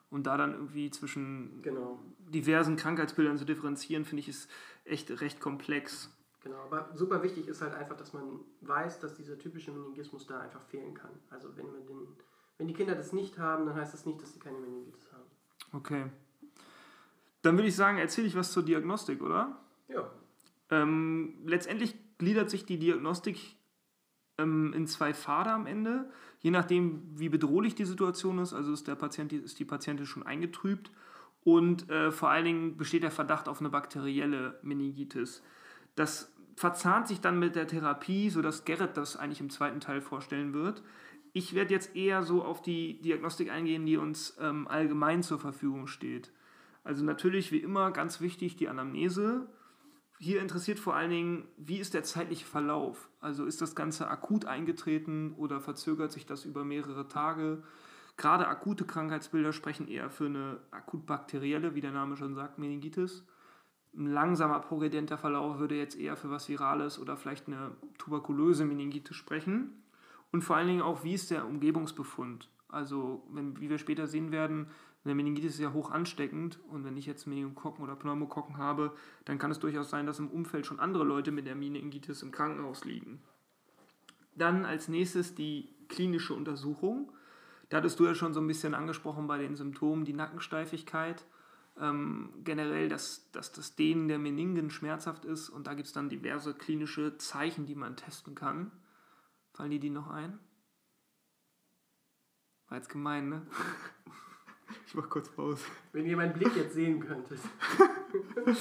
Und 0.10 0.26
da 0.26 0.38
dann 0.38 0.54
irgendwie 0.54 0.90
zwischen 0.90 1.62
genau. 1.62 2.00
diversen 2.30 2.78
Krankheitsbildern 2.78 3.38
zu 3.38 3.44
differenzieren, 3.44 4.06
finde 4.06 4.22
ich, 4.22 4.30
ist 4.30 4.50
echt 4.86 5.20
recht 5.20 5.42
komplex. 5.42 6.17
Genau, 6.44 6.58
aber 6.58 6.90
super 6.94 7.24
wichtig 7.24 7.48
ist 7.48 7.62
halt 7.62 7.74
einfach, 7.74 7.98
dass 7.98 8.14
man 8.14 8.40
weiß, 8.62 9.00
dass 9.00 9.16
dieser 9.16 9.38
typische 9.38 9.72
Meningismus 9.72 10.28
da 10.28 10.40
einfach 10.40 10.62
fehlen 10.62 10.94
kann. 10.94 11.12
Also 11.30 11.56
wenn, 11.58 11.66
man 11.66 11.86
den, 11.88 12.08
wenn 12.58 12.68
die 12.68 12.74
Kinder 12.74 12.96
das 12.96 13.12
nicht 13.12 13.38
haben, 13.40 13.66
dann 13.66 13.76
heißt 13.76 13.94
das 13.94 14.06
nicht, 14.06 14.22
dass 14.22 14.34
sie 14.34 14.40
keine 14.40 14.60
Meningitis 14.60 15.12
haben. 15.12 15.26
Okay. 15.74 16.06
Dann 17.42 17.56
würde 17.58 17.68
ich 17.68 17.76
sagen, 17.76 17.98
erzähle 17.98 18.28
ich 18.28 18.36
was 18.36 18.52
zur 18.52 18.64
Diagnostik, 18.64 19.22
oder? 19.22 19.58
Ja. 19.88 20.10
Ähm, 20.70 21.36
letztendlich 21.46 21.96
gliedert 22.18 22.50
sich 22.50 22.66
die 22.66 22.78
Diagnostik 22.78 23.56
ähm, 24.38 24.74
in 24.74 24.88
zwei 24.88 25.14
Pfade 25.14 25.52
am 25.52 25.66
Ende, 25.66 26.10
je 26.40 26.52
nachdem, 26.52 27.02
wie 27.18 27.30
bedrohlich 27.30 27.76
die 27.76 27.86
Situation 27.86 28.40
ist. 28.40 28.54
Also 28.54 28.74
ist, 28.74 28.88
der 28.88 28.96
Patient, 28.96 29.34
ist 29.34 29.60
die 29.60 29.66
Patientin 29.66 30.06
schon 30.06 30.24
eingetrübt 30.24 30.92
und 31.44 31.90
äh, 31.90 32.12
vor 32.12 32.30
allen 32.30 32.46
Dingen 32.46 32.78
besteht 32.78 33.04
der 33.04 33.12
Verdacht 33.12 33.48
auf 33.48 33.60
eine 33.60 33.70
bakterielle 33.70 34.60
Meningitis. 34.62 35.42
Das 35.98 36.32
verzahnt 36.56 37.08
sich 37.08 37.22
dann 37.22 37.40
mit 37.40 37.56
der 37.56 37.68
Therapie, 37.68 38.30
sodass 38.30 38.66
Gerrit 38.66 38.96
das 38.98 39.18
eigentlich 39.18 39.42
im 39.42 39.50
zweiten 39.50 39.80
Teil 39.80 40.00
vorstellen 40.00 40.54
wird. 40.54 40.84
Ich 41.34 41.56
werde 41.56 41.74
jetzt 41.74 41.96
eher 41.96 42.22
so 42.22 42.44
auf 42.44 42.62
die 42.62 43.02
Diagnostik 43.02 43.52
eingehen, 43.52 43.86
die 43.86 43.98
uns 43.98 44.38
ähm, 44.40 44.68
allgemein 44.68 45.24
zur 45.24 45.40
Verfügung 45.40 45.88
steht. 45.88 46.32
Also 46.84 47.04
natürlich 47.04 47.52
wie 47.52 47.58
immer 47.58 47.92
ganz 47.92 48.22
wichtig 48.22 48.56
die 48.58 48.70
Anamnese. 48.70 49.48
Hier 50.20 50.40
interessiert 50.40 50.80
vor 50.80 50.96
allen 50.96 51.10
Dingen, 51.10 51.48
wie 51.58 51.80
ist 51.80 51.96
der 51.96 52.04
zeitliche 52.04 52.46
Verlauf? 52.46 53.10
Also 53.20 53.46
ist 53.46 53.62
das 53.62 53.76
Ganze 53.76 54.08
akut 54.08 54.46
eingetreten 54.46 55.34
oder 55.34 55.60
verzögert 55.60 56.12
sich 56.12 56.28
das 56.28 56.46
über 56.46 56.64
mehrere 56.64 57.08
Tage? 57.08 57.64
Gerade 58.18 58.48
akute 58.48 58.86
Krankheitsbilder 58.86 59.52
sprechen 59.52 59.88
eher 59.88 60.12
für 60.12 60.28
eine 60.28 60.60
akut 60.70 61.08
bakterielle, 61.08 61.74
wie 61.74 61.82
der 61.82 61.92
Name 61.92 62.18
schon 62.18 62.36
sagt, 62.36 62.60
Meningitis. 62.60 63.26
Ein 63.98 64.08
langsamer 64.08 64.60
progredienter 64.60 65.18
Verlauf 65.18 65.58
würde 65.58 65.76
jetzt 65.76 66.00
eher 66.00 66.16
für 66.16 66.30
was 66.30 66.48
Virales 66.48 67.00
oder 67.00 67.18
vielleicht 67.18 67.48
eine 67.48 67.72
tuberkulöse 67.98 68.64
Meningitis 68.64 69.16
sprechen. 69.16 69.82
Und 70.32 70.44
vor 70.44 70.56
allen 70.56 70.68
Dingen 70.68 70.82
auch, 70.82 71.04
wie 71.04 71.14
ist 71.14 71.32
der 71.32 71.48
Umgebungsbefund? 71.48 72.50
Also, 72.70 73.24
wenn, 73.32 73.60
wie 73.60 73.70
wir 73.70 73.80
später 73.80 74.06
sehen 74.08 74.32
werden, 74.32 74.68
eine 75.04 75.16
Meningitis 75.16 75.54
ist 75.54 75.62
ja 75.62 75.74
hoch 75.74 75.90
ansteckend 75.90 76.60
und 76.70 76.84
wenn 76.84 76.98
ich 76.98 77.06
jetzt 77.06 77.28
Meningokokken 77.28 77.84
oder 77.84 77.96
Pneumokokken 77.96 78.58
habe, 78.58 78.92
dann 79.26 79.38
kann 79.38 79.52
es 79.52 79.60
durchaus 79.60 79.90
sein, 79.90 80.06
dass 80.06 80.20
im 80.20 80.30
Umfeld 80.30 80.66
schon 80.66 80.82
andere 80.82 81.06
Leute 81.06 81.32
mit 81.32 81.48
der 81.48 81.56
Meningitis 81.56 82.22
im 82.22 82.32
Krankenhaus 82.32 82.84
liegen. 82.84 83.22
Dann 84.36 84.66
als 84.66 84.90
nächstes 84.90 85.34
die 85.34 85.70
klinische 85.88 86.34
Untersuchung. 86.34 87.12
Da 87.70 87.78
hattest 87.78 88.00
du 88.00 88.06
ja 88.06 88.16
schon 88.16 88.34
so 88.34 88.42
ein 88.42 88.48
bisschen 88.48 88.74
angesprochen 88.74 89.28
bei 89.28 89.38
den 89.38 89.56
Symptomen, 89.56 90.06
die 90.06 90.14
Nackensteifigkeit, 90.14 91.26
ähm, 91.80 92.34
generell, 92.44 92.90
dass, 92.90 93.32
dass 93.32 93.52
das 93.52 93.76
Dehnen 93.76 94.08
der 94.08 94.20
Meningen 94.20 94.70
schmerzhaft 94.70 95.26
ist 95.26 95.50
und 95.50 95.68
da 95.68 95.74
gibt 95.74 95.88
es 95.88 95.94
dann 95.94 96.10
diverse 96.10 96.54
klinische 96.54 97.18
Zeichen, 97.18 97.66
die 97.66 97.76
man 97.76 97.96
testen 97.96 98.36
kann. 98.36 98.72
Fallen 99.54 99.72
dir 99.72 99.80
die 99.80 99.90
noch 99.90 100.10
ein? 100.10 100.40
War 102.70 102.78
jetzt 102.78 102.90
gemein, 102.90 103.30
ne? 103.30 103.48
Ich 104.86 104.96
mach 104.96 105.10
kurz 105.10 105.30
Pause. 105.30 105.64
Wenn 105.94 106.06
ihr 106.06 106.18
meinen 106.18 106.34
Blick 106.34 106.54
jetzt 106.56 106.74
sehen 106.74 107.00
könntet. 107.00 107.40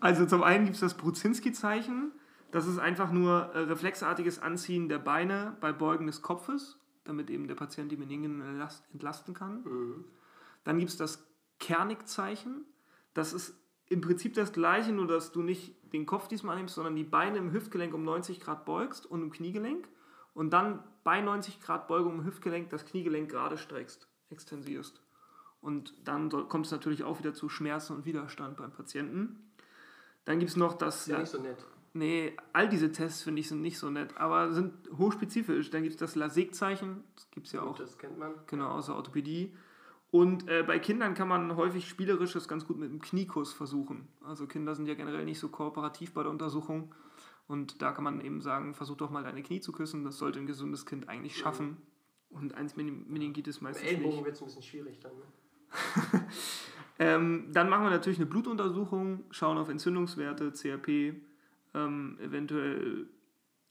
also 0.00 0.26
zum 0.26 0.42
einen 0.42 0.64
gibt 0.64 0.74
es 0.74 0.80
das 0.80 0.94
Bruzinski-Zeichen. 0.94 2.12
Das 2.50 2.66
ist 2.66 2.78
einfach 2.78 3.10
nur 3.10 3.50
äh, 3.54 3.60
reflexartiges 3.60 4.38
Anziehen 4.38 4.88
der 4.88 4.98
Beine 4.98 5.56
bei 5.60 5.72
Beugen 5.72 6.06
des 6.06 6.20
Kopfes, 6.20 6.78
damit 7.04 7.30
eben 7.30 7.48
der 7.48 7.54
Patient 7.54 7.90
die 7.90 7.96
Meningen 7.96 8.42
entlasten 8.92 9.34
kann. 9.34 9.64
Mhm. 9.64 10.04
Dann 10.64 10.78
gibt 10.78 10.90
es 10.90 10.98
das 10.98 11.26
Kernig-Zeichen. 11.58 12.64
Das 13.12 13.32
ist 13.32 13.54
im 13.86 14.00
Prinzip 14.00 14.34
das 14.34 14.52
gleiche, 14.52 14.92
nur 14.92 15.06
dass 15.06 15.32
du 15.32 15.42
nicht 15.42 15.74
den 15.92 16.06
Kopf 16.06 16.28
diesmal 16.28 16.56
nimmst, 16.56 16.74
sondern 16.74 16.96
die 16.96 17.04
Beine 17.04 17.38
im 17.38 17.52
Hüftgelenk 17.52 17.94
um 17.94 18.04
90 18.04 18.40
Grad 18.40 18.64
beugst 18.64 19.06
und 19.06 19.22
im 19.22 19.30
Kniegelenk 19.30 19.88
und 20.32 20.50
dann 20.52 20.82
bei 21.04 21.20
90 21.20 21.60
Grad 21.60 21.86
Beugung 21.86 22.18
im 22.18 22.24
Hüftgelenk 22.24 22.70
das 22.70 22.84
Kniegelenk 22.84 23.30
gerade 23.30 23.58
streckst, 23.58 24.08
extensierst. 24.30 25.00
Und 25.60 25.94
dann 26.06 26.28
kommt 26.48 26.66
es 26.66 26.72
natürlich 26.72 27.04
auch 27.04 27.18
wieder 27.18 27.32
zu 27.32 27.48
Schmerzen 27.48 27.94
und 27.94 28.04
Widerstand 28.04 28.56
beim 28.56 28.72
Patienten. 28.72 29.52
Dann 30.24 30.38
gibt 30.38 30.50
es 30.50 30.56
noch 30.56 30.74
das. 30.74 31.06
Ja, 31.06 31.20
nicht 31.20 31.30
so 31.30 31.40
nett. 31.40 31.64
Nee, 31.96 32.36
all 32.52 32.68
diese 32.68 32.90
Tests 32.90 33.22
finde 33.22 33.40
ich 33.40 33.48
sind 33.48 33.62
nicht 33.62 33.78
so 33.78 33.88
nett, 33.88 34.16
aber 34.16 34.52
sind 34.52 34.72
hochspezifisch. 34.98 35.70
Dann 35.70 35.82
gibt 35.84 35.94
es 35.94 36.00
das 36.00 36.16
LASIK-Zeichen, 36.16 37.04
das 37.14 37.30
gibt 37.30 37.46
es 37.46 37.52
ja 37.52 37.62
auch. 37.62 37.78
Das 37.78 37.96
kennt 37.98 38.18
man. 38.18 38.34
Genau, 38.48 38.70
außer 38.70 38.96
Orthopädie. 38.96 39.56
Und 40.14 40.48
äh, 40.48 40.62
bei 40.64 40.78
Kindern 40.78 41.14
kann 41.14 41.26
man 41.26 41.56
häufig 41.56 41.88
spielerisch 41.88 42.34
das 42.34 42.46
ganz 42.46 42.68
gut 42.68 42.78
mit 42.78 42.88
einem 42.88 43.00
Kniekuss 43.00 43.52
versuchen. 43.52 44.06
Also 44.24 44.46
Kinder 44.46 44.76
sind 44.76 44.86
ja 44.86 44.94
generell 44.94 45.24
nicht 45.24 45.40
so 45.40 45.48
kooperativ 45.48 46.14
bei 46.14 46.22
der 46.22 46.30
Untersuchung. 46.30 46.94
Und 47.48 47.82
da 47.82 47.90
kann 47.90 48.04
man 48.04 48.20
eben 48.20 48.40
sagen, 48.40 48.74
versuch 48.74 48.96
doch 48.96 49.10
mal 49.10 49.24
deine 49.24 49.42
Knie 49.42 49.58
zu 49.58 49.72
küssen. 49.72 50.04
Das 50.04 50.16
sollte 50.18 50.38
ein 50.38 50.46
gesundes 50.46 50.86
Kind 50.86 51.08
eigentlich 51.08 51.36
schaffen. 51.36 51.78
Und 52.30 52.54
eins 52.54 52.76
Meningitis 52.76 53.60
meistens 53.60 53.90
Im 53.90 53.96
Ellbogen 53.96 54.24
wird 54.24 54.36
es 54.36 54.42
ein 54.42 54.44
bisschen 54.44 54.62
schwierig 54.62 55.00
dann. 55.00 55.14
Ne? 55.16 56.28
ähm, 57.00 57.48
dann 57.50 57.68
machen 57.68 57.82
wir 57.82 57.90
natürlich 57.90 58.20
eine 58.20 58.26
Blutuntersuchung, 58.26 59.24
schauen 59.32 59.58
auf 59.58 59.68
Entzündungswerte, 59.68 60.52
CRP, 60.52 61.16
ähm, 61.74 62.18
eventuell 62.20 63.08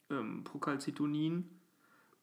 ähm, 0.09 0.43
Procalcitonin, 0.43 1.49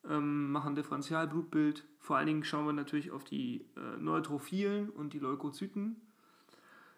ähm, 0.08 0.50
machen 0.52 0.74
Differentialblutbild. 0.74 1.84
Vor 1.98 2.16
allen 2.16 2.26
Dingen 2.26 2.44
schauen 2.44 2.66
wir 2.66 2.72
natürlich 2.72 3.10
auf 3.10 3.24
die 3.24 3.66
äh, 3.76 3.98
Neutrophilen 3.98 4.90
und 4.90 5.12
die 5.12 5.18
Leukozyten. 5.18 6.00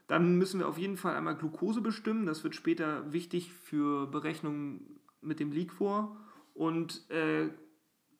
Dann 0.06 0.36
müssen 0.36 0.60
wir 0.60 0.68
auf 0.68 0.78
jeden 0.78 0.96
Fall 0.96 1.16
einmal 1.16 1.36
Glucose 1.36 1.80
bestimmen. 1.80 2.26
Das 2.26 2.44
wird 2.44 2.54
später 2.54 3.12
wichtig 3.12 3.52
für 3.52 4.06
Berechnungen 4.06 5.00
mit 5.20 5.40
dem 5.40 5.52
Liquor. 5.52 6.16
Und 6.54 7.08
äh, 7.10 7.48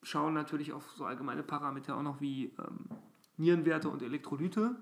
schauen 0.02 0.34
natürlich 0.34 0.72
auf 0.72 0.90
so 0.92 1.04
allgemeine 1.04 1.42
Parameter 1.42 1.96
auch 1.96 2.02
noch 2.02 2.20
wie 2.20 2.46
ähm, 2.58 2.88
Nierenwerte 3.36 3.88
und 3.88 4.02
Elektrolyte. 4.02 4.76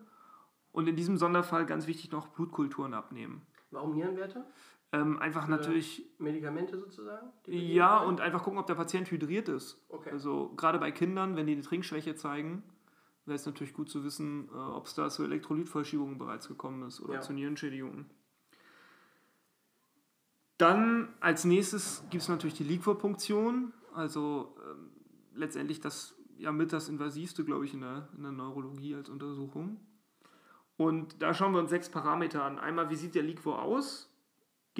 Und 0.73 0.89
in 0.89 0.97
diesem 0.97 1.17
Sonderfall 1.17 1.67
ganz 1.67 1.87
wichtig 1.87 2.13
noch 2.13 2.29
Blutkulturen 2.29 2.95
abnehmen. 2.95 3.43
Warum 3.71 3.95
Nierenwerte? 3.95 4.45
Ähm, 4.93 5.19
einfach 5.21 5.45
Für 5.45 5.53
natürlich. 5.53 6.05
Medikamente 6.19 6.77
sozusagen? 6.77 7.31
Ja, 7.47 7.99
und 7.99 8.21
einfach 8.21 8.43
gucken, 8.43 8.59
ob 8.59 8.67
der 8.67 8.75
Patient 8.75 9.11
hydriert 9.11 9.49
ist. 9.49 9.79
Okay. 9.89 10.11
Also 10.11 10.53
gerade 10.57 10.79
bei 10.79 10.91
Kindern, 10.91 11.37
wenn 11.37 11.47
die 11.47 11.53
eine 11.53 11.63
Trinkschwäche 11.63 12.17
zeigen, 12.17 12.65
wäre 13.25 13.37
es 13.37 13.47
natürlich 13.47 13.73
gut 13.73 13.89
zu 13.89 14.03
wissen, 14.03 14.49
äh, 14.53 14.57
ob 14.57 14.87
es 14.87 14.95
da 14.95 15.09
zu 15.09 15.23
Elektrolytverschiebungen 15.23 16.19
bereits 16.19 16.49
gekommen 16.49 16.83
ist 16.87 17.01
oder 17.01 17.15
ja. 17.15 17.21
zu 17.21 17.33
Nierenschädigungen. 17.33 18.07
Dann 20.59 21.09
als 21.21 21.45
nächstes 21.45 22.05
gibt 22.11 22.23
es 22.23 22.29
natürlich 22.29 22.55
die 22.55 22.65
Liquorpunktion, 22.65 23.73
also 23.95 24.57
ähm, 24.69 24.91
letztendlich 25.35 25.81
das 25.81 26.17
ja 26.37 26.53
mit 26.53 26.73
das 26.73 26.89
invasivste, 26.89 27.45
glaube 27.45 27.65
ich, 27.65 27.75
in 27.75 27.83
der, 27.83 28.09
in 28.17 28.23
der 28.23 28.33
Neurologie 28.33 28.95
als 28.95 29.09
Untersuchung. 29.09 29.79
Und 30.77 31.23
da 31.23 31.33
schauen 31.35 31.53
wir 31.53 31.61
uns 31.61 31.71
sechs 31.71 31.89
Parameter 31.89 32.43
an. 32.43 32.59
Einmal, 32.59 32.91
wie 32.91 32.97
sieht 32.97 33.15
der 33.15 33.23
Liquor 33.23 33.63
aus? 33.63 34.10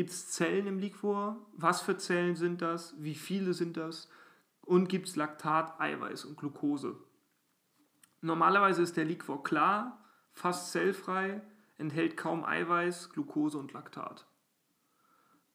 Gibt 0.01 0.13
es 0.13 0.31
Zellen 0.31 0.67
im 0.67 0.79
Liquor? 0.79 1.37
Was 1.59 1.83
für 1.83 1.99
Zellen 1.99 2.35
sind 2.35 2.63
das? 2.63 2.95
Wie 2.97 3.15
viele 3.15 3.53
sind 3.53 3.77
das? 3.77 4.09
Und 4.63 4.89
gibt 4.89 5.09
es 5.09 5.17
Laktat, 5.17 5.79
Eiweiß 5.79 6.25
und 6.25 6.39
Glucose? 6.39 6.97
Normalerweise 8.23 8.81
ist 8.81 8.97
der 8.97 9.05
Liquor 9.05 9.43
klar, 9.43 10.03
fast 10.33 10.73
zellfrei, 10.73 11.43
enthält 11.77 12.17
kaum 12.17 12.47
Eiweiß, 12.47 13.11
Glucose 13.11 13.59
und 13.59 13.75
Laktat. 13.75 14.27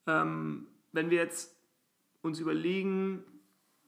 Ähm, 0.05 0.67
wenn 0.91 1.09
wir 1.09 1.17
jetzt 1.17 1.59
uns 2.21 2.39
überlegen, 2.39 3.23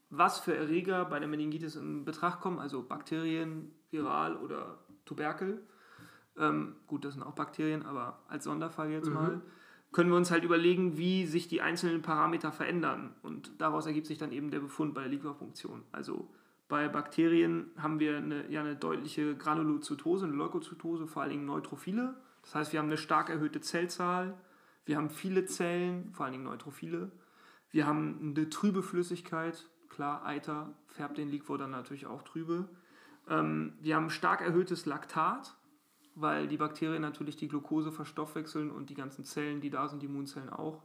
was 0.10 0.40
für 0.40 0.56
Erreger 0.56 1.06
bei 1.06 1.20
der 1.20 1.28
Meningitis 1.28 1.76
in 1.76 2.04
Betracht 2.04 2.42
kommen, 2.42 2.58
also 2.58 2.82
Bakterien, 2.82 3.76
Viral 3.92 4.36
oder 4.36 4.80
Tuberkel. 5.06 5.62
Ähm, 6.36 6.78
gut, 6.88 7.06
das 7.06 7.14
sind 7.14 7.22
auch 7.22 7.36
Bakterien, 7.36 7.86
aber 7.86 8.24
als 8.28 8.46
Sonderfall 8.46 8.90
jetzt 8.90 9.10
mhm. 9.10 9.14
mal. 9.14 9.42
Können 9.92 10.10
wir 10.10 10.18
uns 10.18 10.32
halt 10.32 10.44
überlegen, 10.44 10.98
wie 10.98 11.26
sich 11.26 11.48
die 11.48 11.62
einzelnen 11.62 12.02
Parameter 12.02 12.52
verändern. 12.52 13.16
Und 13.24 13.52
daraus 13.60 13.86
ergibt 13.86 14.08
sich 14.08 14.18
dann 14.18 14.32
eben 14.32 14.52
der 14.52 14.60
Befund 14.60 14.94
bei 14.94 15.02
der 15.02 15.10
Liquorpunktion. 15.10 15.84
Also 15.92 16.28
bei 16.68 16.88
Bakterien 16.90 17.72
haben 17.78 18.00
wir 18.00 18.18
eine, 18.18 18.50
ja 18.50 18.60
eine 18.60 18.76
deutliche 18.76 19.36
Granulozytose, 19.36 20.26
eine 20.26 20.36
Leukozytose, 20.36 21.08
vor 21.08 21.22
allen 21.22 21.32
Dingen 21.32 21.46
Neutrophile. 21.46 22.16
Das 22.42 22.56
heißt, 22.56 22.74
wir 22.74 22.80
haben 22.80 22.88
eine 22.88 22.98
stark 22.98 23.30
erhöhte 23.30 23.62
Zellzahl, 23.62 24.38
wir 24.86 24.98
haben 24.98 25.10
viele 25.10 25.46
Zellen, 25.46 26.12
vor 26.14 26.26
allen 26.26 26.34
Dingen 26.34 26.46
Neutrophile. 26.46 27.12
Wir 27.72 27.86
haben 27.86 28.34
eine 28.36 28.50
trübe 28.50 28.84
Flüssigkeit, 28.84 29.68
klar, 29.90 30.26
Eiter 30.26 30.74
färbt 30.88 31.18
den 31.18 31.30
Liquor 31.30 31.58
dann 31.58 31.72
natürlich 31.72 32.06
auch 32.06 32.24
trübe. 32.24 32.70
Ähm, 33.30 33.74
wir 33.82 33.96
haben 33.96 34.10
stark 34.10 34.42
erhöhtes 34.42 34.86
Laktat, 34.86 35.56
weil 36.20 36.48
die 36.48 36.58
Bakterien 36.58 37.02
natürlich 37.02 37.36
die 37.36 37.48
Glucose 37.48 37.92
verstoffwechseln 37.92 38.72
und 38.72 38.90
die 38.90 38.96
ganzen 38.96 39.24
Zellen, 39.24 39.62
die 39.62 39.70
da 39.70 39.88
sind, 39.88 40.02
die 40.02 40.08
Immunzellen 40.08 40.50
auch. 40.50 40.84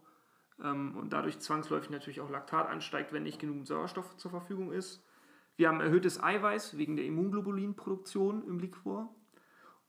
Ähm, 0.63 0.95
und 0.97 1.13
dadurch 1.13 1.39
zwangsläufig 1.39 1.89
natürlich 1.91 2.21
auch 2.21 2.31
Laktat 2.31 2.69
ansteigt, 2.69 3.13
wenn 3.13 3.23
nicht 3.23 3.41
genug 3.41 3.67
Sauerstoff 3.67 4.17
zur 4.19 4.31
Verfügung 4.31 4.73
ist. 4.73 5.03
Wir 5.57 5.69
haben 5.69 5.81
erhöhtes 5.81 6.23
Eiweiß 6.23 6.77
wegen 6.77 6.97
der 6.97 7.07
Immunglobulinproduktion 7.07 8.47
im 8.47 8.59
Liquor 8.59 9.15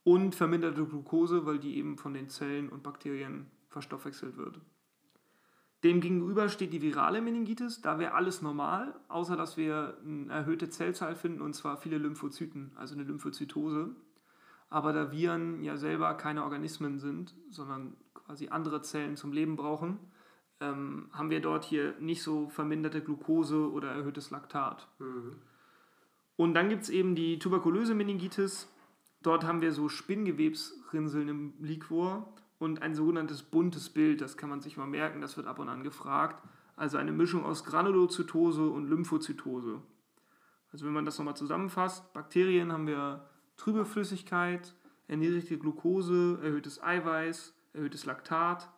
und 0.04 0.34
verminderte 0.34 0.86
Glucose, 0.86 1.46
weil 1.46 1.60
die 1.60 1.78
eben 1.78 1.98
von 1.98 2.14
den 2.14 2.30
Zellen 2.30 2.70
und 2.70 2.84
Bakterien 2.84 3.52
verstoffwechselt 3.70 4.38
wird. 4.38 4.62
Demgegenüber 5.84 6.48
steht 6.48 6.72
die 6.72 6.82
virale 6.82 7.22
Meningitis. 7.22 7.82
Da 7.82 8.00
wäre 8.00 8.14
alles 8.14 8.42
normal, 8.42 8.96
außer 9.10 9.36
dass 9.36 9.58
wir 9.58 9.98
eine 10.06 10.32
erhöhte 10.32 10.70
Zellzahl 10.70 11.16
finden 11.16 11.42
und 11.42 11.54
zwar 11.54 11.76
viele 11.76 11.98
Lymphozyten, 11.98 12.72
also 12.76 12.96
eine 12.96 13.04
Lymphozytose. 13.04 13.94
Aber 14.74 14.92
da 14.92 15.12
Viren 15.12 15.62
ja 15.62 15.77
selber 15.77 16.15
keine 16.15 16.44
Organismen 16.44 16.98
sind, 16.98 17.36
sondern 17.51 17.96
quasi 18.15 18.48
andere 18.48 18.82
Zellen 18.82 19.15
zum 19.15 19.32
Leben 19.32 19.56
brauchen, 19.56 20.00
ähm, 20.62 21.12
haben 21.13 21.30
wir 21.30 21.42
dort 21.42 21.63
hier 21.63 21.94
nicht 22.00 22.24
so 22.24 22.50
verminderte 22.50 23.03
Glucose 23.03 23.72
oder 23.72 23.92
erhöhtes 23.92 24.32
Laktat. 24.32 24.88
Mhm. 24.98 25.36
Und 26.38 26.56
dann 26.56 26.70
gibt 26.70 26.82
es 26.82 26.89
eben 26.89 27.13
die 27.13 27.38
tuberkulöse 27.38 27.94
Meningitis. 27.94 28.68
Dort 29.22 29.44
haben 29.44 29.62
wir 29.62 29.74
so 29.74 29.89
Spinngewebsrinseln 29.89 31.30
im 31.30 31.53
Liquor 31.60 32.34
und 32.58 32.82
ein 32.82 32.96
sogenanntes 32.96 33.44
buntes 33.44 33.92
Bild, 33.92 34.22
das 34.22 34.38
kann 34.38 34.50
man 34.50 34.62
sich 34.62 34.75
mal 34.75 34.88
merken, 34.88 35.22
das 35.22 35.38
wird 35.38 35.46
ab 35.46 35.60
und 35.60 35.70
an 35.70 35.84
gefragt. 35.84 36.42
Also 36.75 36.98
eine 36.98 37.12
Mischung 37.12 37.46
aus 37.46 37.63
Granulozytose 37.63 38.68
und 38.68 38.89
Lymphozytose. 38.89 39.84
Also 40.72 40.84
wenn 40.88 40.94
man 40.94 41.06
das 41.06 41.20
nochmal 41.20 41.38
zusammenfasst, 41.38 42.12
Bakterien 42.13 42.74
haben 42.74 42.88
wir 42.88 43.30
trübe 43.63 43.86
Flüssigkeit, 43.86 44.75
erniedrigte 45.08 45.58
Glucose, 45.58 46.38
erhöhtes 46.43 46.84
Eiweiß, 46.84 47.53
erhöhtes 47.72 48.05
Laktat 48.05 48.70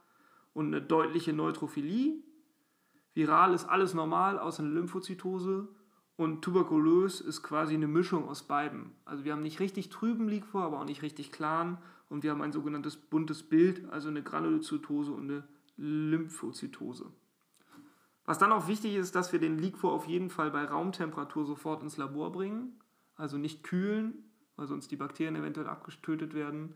und 0.54 0.68
eine 0.68 0.80
deutliche 0.80 1.34
Neutrophilie. 1.34 2.22
Viral 3.16 3.56
ist 3.56 3.66
alles 3.66 3.96
normal, 3.96 4.38
außer 4.38 4.62
eine 4.62 4.74
Lymphozytose. 4.74 5.68
Und 6.18 6.44
tuberkulös 6.44 7.20
ist 7.20 7.42
quasi 7.42 7.74
eine 7.74 7.88
Mischung 7.88 8.30
aus 8.30 8.44
beiden. 8.44 8.92
Also 9.06 9.26
wir 9.26 9.34
haben 9.34 9.42
nicht 9.42 9.60
richtig 9.60 9.90
trüben 9.90 10.30
Liquor, 10.30 10.64
aber 10.64 10.80
auch 10.80 10.86
nicht 10.86 11.02
richtig 11.02 11.32
klaren 11.32 11.80
und 12.08 12.24
wir 12.24 12.30
haben 12.30 12.44
ein 12.44 12.54
sogenanntes 12.54 12.96
buntes 12.96 13.42
Bild, 13.42 13.90
also 13.92 14.10
eine 14.10 14.22
Granulozytose 14.22 15.12
und 15.12 15.24
eine 15.24 15.44
Lymphozytose. 15.78 17.12
Was 18.24 18.38
dann 18.38 18.52
auch 18.52 18.68
wichtig 18.68 18.96
ist, 18.96 19.16
dass 19.16 19.34
wir 19.34 19.40
den 19.40 19.58
Liquor 19.58 19.92
auf 19.92 20.06
jeden 20.06 20.30
Fall 20.30 20.52
bei 20.52 20.64
Raumtemperatur 20.64 21.46
sofort 21.46 21.82
ins 21.82 21.98
Labor 21.98 22.32
bringen, 22.32 22.80
also 23.16 23.38
nicht 23.38 23.64
kühlen, 23.64 24.26
weil 24.56 24.68
sonst 24.68 24.92
die 24.92 24.96
Bakterien 24.96 25.36
eventuell 25.36 25.68
abgetötet 25.68 26.34
werden 26.34 26.76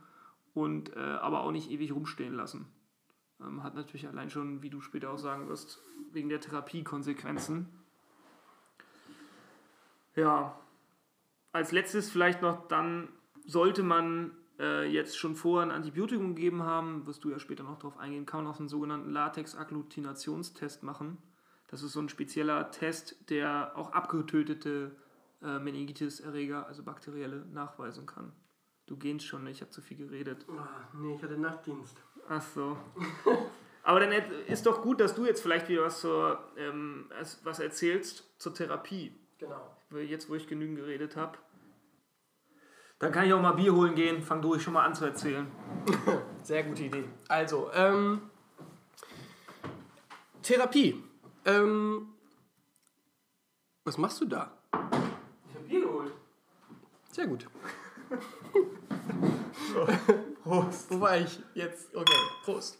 und 0.54 0.96
äh, 0.96 1.00
aber 1.00 1.42
auch 1.42 1.52
nicht 1.52 1.70
ewig 1.70 1.94
rumstehen 1.94 2.34
lassen. 2.34 2.66
Ähm, 3.42 3.64
hat 3.64 3.76
natürlich 3.76 4.08
allein 4.08 4.30
schon, 4.30 4.62
wie 4.62 4.70
du 4.70 4.82
später 4.82 5.12
auch 5.12 5.18
sagen 5.18 5.48
wirst, 5.48 5.82
wegen 6.12 6.30
der 6.30 6.42
Therapie 6.42 6.84
Konsequenzen. 6.84 7.68
Ja, 10.16 10.60
als 11.52 11.72
letztes 11.72 12.10
vielleicht 12.12 12.42
noch 12.42 12.68
dann 12.68 13.10
sollte 13.46 13.84
man 13.84 14.32
äh, 14.60 14.86
jetzt 14.92 15.18
schon 15.18 15.36
vorher 15.36 15.68
ein 15.68 15.76
Antibiotikum 15.76 16.36
gegeben 16.36 16.64
haben, 16.64 17.08
wirst 17.08 17.24
du 17.24 17.30
ja 17.30 17.40
später 17.40 17.64
noch 17.64 17.78
darauf 17.78 17.98
eingehen, 17.98 18.26
kann 18.26 18.44
man 18.44 18.54
auch 18.54 18.60
einen 18.60 18.68
sogenannten 18.68 19.12
Latex-Agglutinationsstest 19.12 20.84
machen. 20.84 21.18
Das 21.70 21.84
ist 21.84 21.94
so 21.94 22.02
ein 22.02 22.10
spezieller 22.10 22.72
Test, 22.72 23.30
der 23.30 23.72
auch 23.76 23.94
abgetötete 23.94 24.92
äh, 25.42 25.60
Meningitis-Erreger, 25.60 26.68
also 26.68 26.84
bakterielle, 26.84 27.46
nachweisen 27.52 28.06
kann. 28.06 28.34
Du 28.86 28.98
gehst 28.98 29.26
schon, 29.26 29.46
ich 29.48 29.62
habe 29.62 29.72
zu 29.72 29.82
viel 29.82 29.98
geredet. 29.98 30.46
Oh, 30.50 30.98
nee, 30.98 31.16
ich 31.16 31.24
hatte 31.24 31.38
Nachtdienst. 31.38 31.98
Ach 32.28 32.42
so. 32.42 32.78
Aber 33.84 34.00
dann 34.00 34.12
ist 34.12 34.66
doch 34.66 34.82
gut, 34.82 35.00
dass 35.00 35.16
du 35.16 35.26
jetzt 35.26 35.42
vielleicht 35.42 35.70
wieder 35.70 35.84
was, 35.84 36.02
zur, 36.02 36.44
ähm, 36.58 37.10
was 37.44 37.60
erzählst 37.60 38.24
zur 38.38 38.54
Therapie. 38.54 39.14
Genau. 39.38 39.76
Jetzt, 39.92 40.30
wo 40.30 40.36
ich 40.36 40.48
genügend 40.48 40.78
geredet 40.78 41.16
habe. 41.16 41.38
Dann 43.00 43.12
kann 43.14 43.26
ich 43.26 43.34
auch 43.34 43.42
mal 43.42 43.54
Bier 43.54 43.74
holen 43.74 43.96
gehen. 43.96 44.22
Fang 44.22 44.42
durch 44.42 44.62
schon 44.62 44.74
mal 44.74 44.84
an 44.84 44.94
zu 44.94 45.06
erzählen. 45.06 45.48
Sehr 46.44 46.64
gute 46.64 46.84
Idee. 46.84 47.06
Also, 47.30 47.72
ähm, 47.74 48.30
Therapie. 50.44 51.02
Ähm, 51.46 52.10
was 53.86 53.98
machst 53.98 54.20
du 54.20 54.26
da? 54.26 54.52
Ich 54.74 55.56
habe 55.56 55.66
Bier 55.68 55.82
geholt. 55.82 56.14
Sehr 57.20 57.28
gut. 57.28 57.48
so, 59.74 59.88
Prost. 60.44 60.90
Wo 60.90 61.02
war 61.02 61.18
ich 61.18 61.44
jetzt? 61.54 61.94
Okay, 61.94 62.16
Prost. 62.46 62.80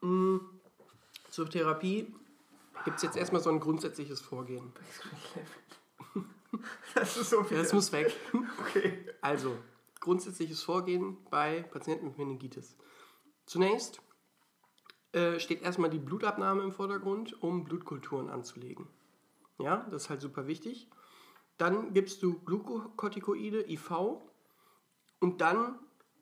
Mhm. 0.00 0.40
Zur 1.28 1.50
Therapie 1.50 2.14
gibt 2.86 2.96
es 2.96 3.02
jetzt 3.02 3.18
erstmal 3.18 3.42
so 3.42 3.50
ein 3.50 3.60
grundsätzliches 3.60 4.22
Vorgehen. 4.22 4.72
Das 6.94 7.18
ist 7.18 7.28
so 7.28 7.44
viel. 7.44 7.58
Das 7.58 7.74
muss 7.74 7.92
weg. 7.92 8.16
Okay. 8.60 9.10
Also, 9.20 9.58
grundsätzliches 10.00 10.62
Vorgehen 10.62 11.18
bei 11.28 11.64
Patienten 11.64 12.06
mit 12.06 12.16
Meningitis. 12.16 12.78
Zunächst 13.44 14.00
äh, 15.12 15.38
steht 15.38 15.60
erstmal 15.60 15.90
die 15.90 15.98
Blutabnahme 15.98 16.62
im 16.62 16.72
Vordergrund, 16.72 17.42
um 17.42 17.64
Blutkulturen 17.64 18.30
anzulegen. 18.30 18.86
Ja, 19.58 19.86
das 19.90 20.04
ist 20.04 20.10
halt 20.10 20.22
super 20.22 20.46
wichtig. 20.46 20.88
Dann 21.58 21.94
gibst 21.94 22.22
du 22.22 22.38
Glukokortikoide, 22.40 23.68
IV, 23.70 23.90
und 25.20 25.40
dann 25.40 25.78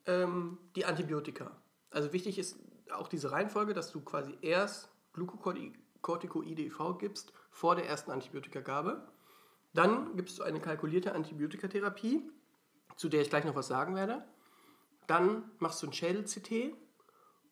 ähm, 0.06 0.58
die 0.76 0.84
Antibiotika. 0.84 1.50
Also 1.90 2.12
wichtig 2.12 2.38
ist 2.38 2.58
auch 2.92 3.08
diese 3.08 3.32
Reihenfolge, 3.32 3.74
dass 3.74 3.90
du 3.90 4.00
quasi 4.00 4.36
erst 4.40 4.90
Glukokortikoide 5.12 6.62
IV 6.62 6.98
gibst 6.98 7.32
vor 7.50 7.74
der 7.74 7.88
ersten 7.88 8.10
Antibiotikagabe. 8.10 9.08
Dann 9.72 10.16
gibst 10.16 10.38
du 10.38 10.42
eine 10.42 10.60
kalkulierte 10.60 11.14
Antibiotikatherapie, 11.14 12.22
zu 12.96 13.08
der 13.08 13.22
ich 13.22 13.30
gleich 13.30 13.44
noch 13.44 13.56
was 13.56 13.66
sagen 13.66 13.96
werde. 13.96 14.24
Dann 15.06 15.50
machst 15.58 15.82
du 15.82 15.88
ein 15.88 15.92
Schädel-CT 15.92 16.74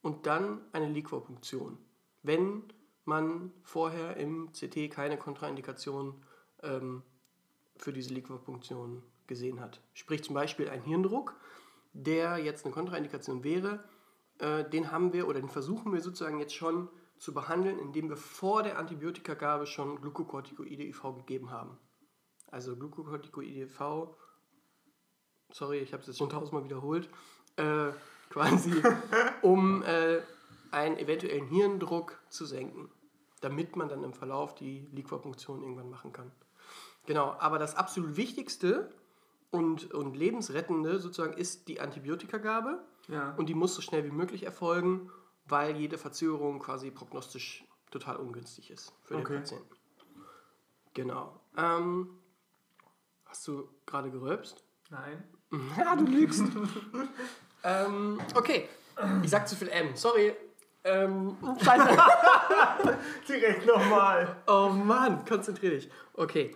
und 0.03 0.27
dann 0.27 0.61
eine 0.73 0.89
Liquorpunktion. 0.89 1.79
Wenn 2.23 2.65
man 3.05 3.53
vorher 3.63 4.17
im 4.17 4.53
CT 4.53 4.91
keine 4.91 5.19
Kontraindikation 5.19 6.25
ähm, 6.63 7.03
für 7.83 7.93
diese 7.93 8.15
Liquorpunktion 8.15 9.03
gesehen 9.27 9.61
hat. 9.61 9.81
Sprich 9.93 10.25
zum 10.25 10.35
Beispiel 10.35 10.69
ein 10.69 10.83
Hirndruck, 10.83 11.35
der 11.93 12.39
jetzt 12.39 12.65
eine 12.65 12.73
Kontraindikation 12.73 13.45
wäre, 13.45 13.85
äh, 14.39 14.69
den 14.69 14.91
haben 14.91 15.13
wir 15.13 15.29
oder 15.29 15.41
den 15.41 15.51
versuchen 15.51 15.93
wir 15.93 16.01
sozusagen 16.01 16.39
jetzt 16.39 16.55
schon 16.55 16.89
zu 17.19 17.35
behandeln, 17.35 17.79
indem 17.79 18.09
wir 18.09 18.17
vor 18.17 18.63
der 18.63 18.79
Antibiotikagabe 18.79 19.67
schon 19.67 20.01
Glukokortikoide 20.01 20.85
IV 20.85 21.03
gegeben 21.17 21.51
haben 21.51 21.79
also 22.53 22.77
Glucocorticoid 22.77 23.71
V, 23.71 24.15
sorry, 25.51 25.79
ich 25.79 25.93
habe 25.93 26.03
es 26.03 26.07
jetzt 26.07 26.19
schon 26.19 26.31
tausendmal 26.31 26.65
wiederholt, 26.65 27.09
äh, 27.57 27.91
quasi, 28.31 28.73
um 29.43 29.83
äh, 29.83 30.21
einen 30.71 30.99
eventuellen 30.99 31.47
Hirndruck 31.47 32.21
zu 32.29 32.45
senken, 32.45 32.91
damit 33.41 33.75
man 33.75 33.89
dann 33.89 34.05
im 34.05 34.13
Verlauf 34.13 34.55
die 34.55 34.87
Liquorpunktion 34.93 35.63
irgendwann 35.63 35.91
machen 35.91 36.13
kann. 36.13 36.31
Genau, 37.07 37.37
aber 37.39 37.59
das 37.59 37.75
absolut 37.75 38.17
Wichtigste 38.17 38.91
und, 39.51 39.93
und 39.93 40.17
lebensrettende 40.17 40.99
sozusagen 40.99 41.35
ist 41.35 41.69
die 41.69 41.81
Antibiotikagabe 41.81 42.83
ja. 43.09 43.35
und 43.37 43.49
die 43.49 43.55
muss 43.55 43.75
so 43.75 43.83
schnell 43.83 44.05
wie 44.05 44.11
möglich 44.11 44.45
erfolgen, 44.45 45.11
weil 45.47 45.77
jede 45.77 45.99
Verzögerung 45.99 46.61
quasi 46.61 46.91
prognostisch 46.91 47.65
total 47.91 48.17
ungünstig 48.17 48.71
ist 48.71 48.93
für 49.05 49.17
okay. 49.17 49.35
den 49.35 49.41
Patienten. 49.41 49.77
Genau. 50.95 51.41
Ähm, 51.57 52.19
Hast 53.33 53.49
du 53.49 53.67
gerade 53.87 54.11
gerülpst? 54.11 54.63
Nein. 54.91 55.25
Ja, 55.79 55.97
du 55.97 56.05
lügst. 56.05 56.45
ähm, 57.65 58.21
okay. 58.35 58.69
Ich 59.23 59.31
sag 59.31 59.49
zu 59.49 59.57
viel 59.57 59.69
M. 59.69 59.97
Sorry. 59.97 60.35
Ähm, 60.85 61.37
scheiße. 61.63 61.99
Direkt 63.29 63.67
nochmal. 63.67 64.37
Oh 64.47 64.69
Mann, 64.69 65.25
konzentrier 65.27 65.71
dich. 65.71 65.91
Okay. 66.13 66.55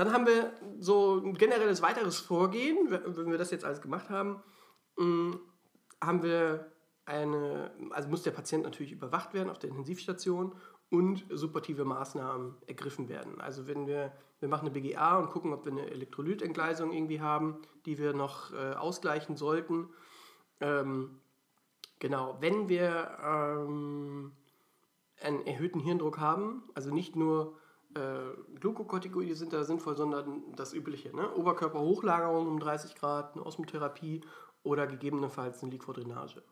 Dann 0.00 0.14
haben 0.14 0.26
wir 0.26 0.54
so 0.78 1.18
ein 1.18 1.34
generelles 1.34 1.82
weiteres 1.82 2.18
Vorgehen, 2.18 2.90
wenn 2.90 3.30
wir 3.30 3.36
das 3.36 3.50
jetzt 3.50 3.66
alles 3.66 3.82
gemacht 3.82 4.08
haben, 4.08 4.42
mm, 4.96 5.32
haben 6.02 6.22
wir 6.22 6.72
eine, 7.04 7.70
also 7.90 8.08
muss 8.08 8.22
der 8.22 8.30
Patient 8.30 8.64
natürlich 8.64 8.92
überwacht 8.92 9.34
werden 9.34 9.50
auf 9.50 9.58
der 9.58 9.68
Intensivstation 9.68 10.54
und 10.88 11.26
supportive 11.28 11.84
Maßnahmen 11.84 12.56
ergriffen 12.66 13.10
werden. 13.10 13.42
Also 13.42 13.66
wenn 13.66 13.86
wir, 13.86 14.14
wir 14.38 14.48
machen 14.48 14.68
eine 14.68 14.70
BGA 14.70 15.18
und 15.18 15.28
gucken, 15.28 15.52
ob 15.52 15.66
wir 15.66 15.72
eine 15.72 15.90
Elektrolytentgleisung 15.90 16.92
irgendwie 16.92 17.20
haben, 17.20 17.60
die 17.84 17.98
wir 17.98 18.14
noch 18.14 18.54
äh, 18.54 18.72
ausgleichen 18.72 19.36
sollten. 19.36 19.90
Ähm, 20.60 21.20
genau, 21.98 22.38
wenn 22.40 22.70
wir 22.70 23.18
ähm, 23.22 24.32
einen 25.20 25.46
erhöhten 25.46 25.80
Hirndruck 25.80 26.18
haben, 26.18 26.62
also 26.74 26.90
nicht 26.90 27.16
nur 27.16 27.58
äh, 27.94 28.58
Glukokortikoide 28.58 29.34
sind 29.34 29.52
da 29.52 29.64
sinnvoll, 29.64 29.96
sondern 29.96 30.42
das 30.54 30.72
übliche, 30.72 31.14
ne? 31.14 31.34
Oberkörperhochlagerung 31.34 32.46
um 32.46 32.60
30 32.60 32.94
Grad, 32.94 33.34
eine 33.34 33.44
Osmotherapie 33.44 34.22
oder 34.62 34.86
gegebenenfalls 34.86 35.62
eine 35.62 35.72
Liquordrainage. 35.72 36.42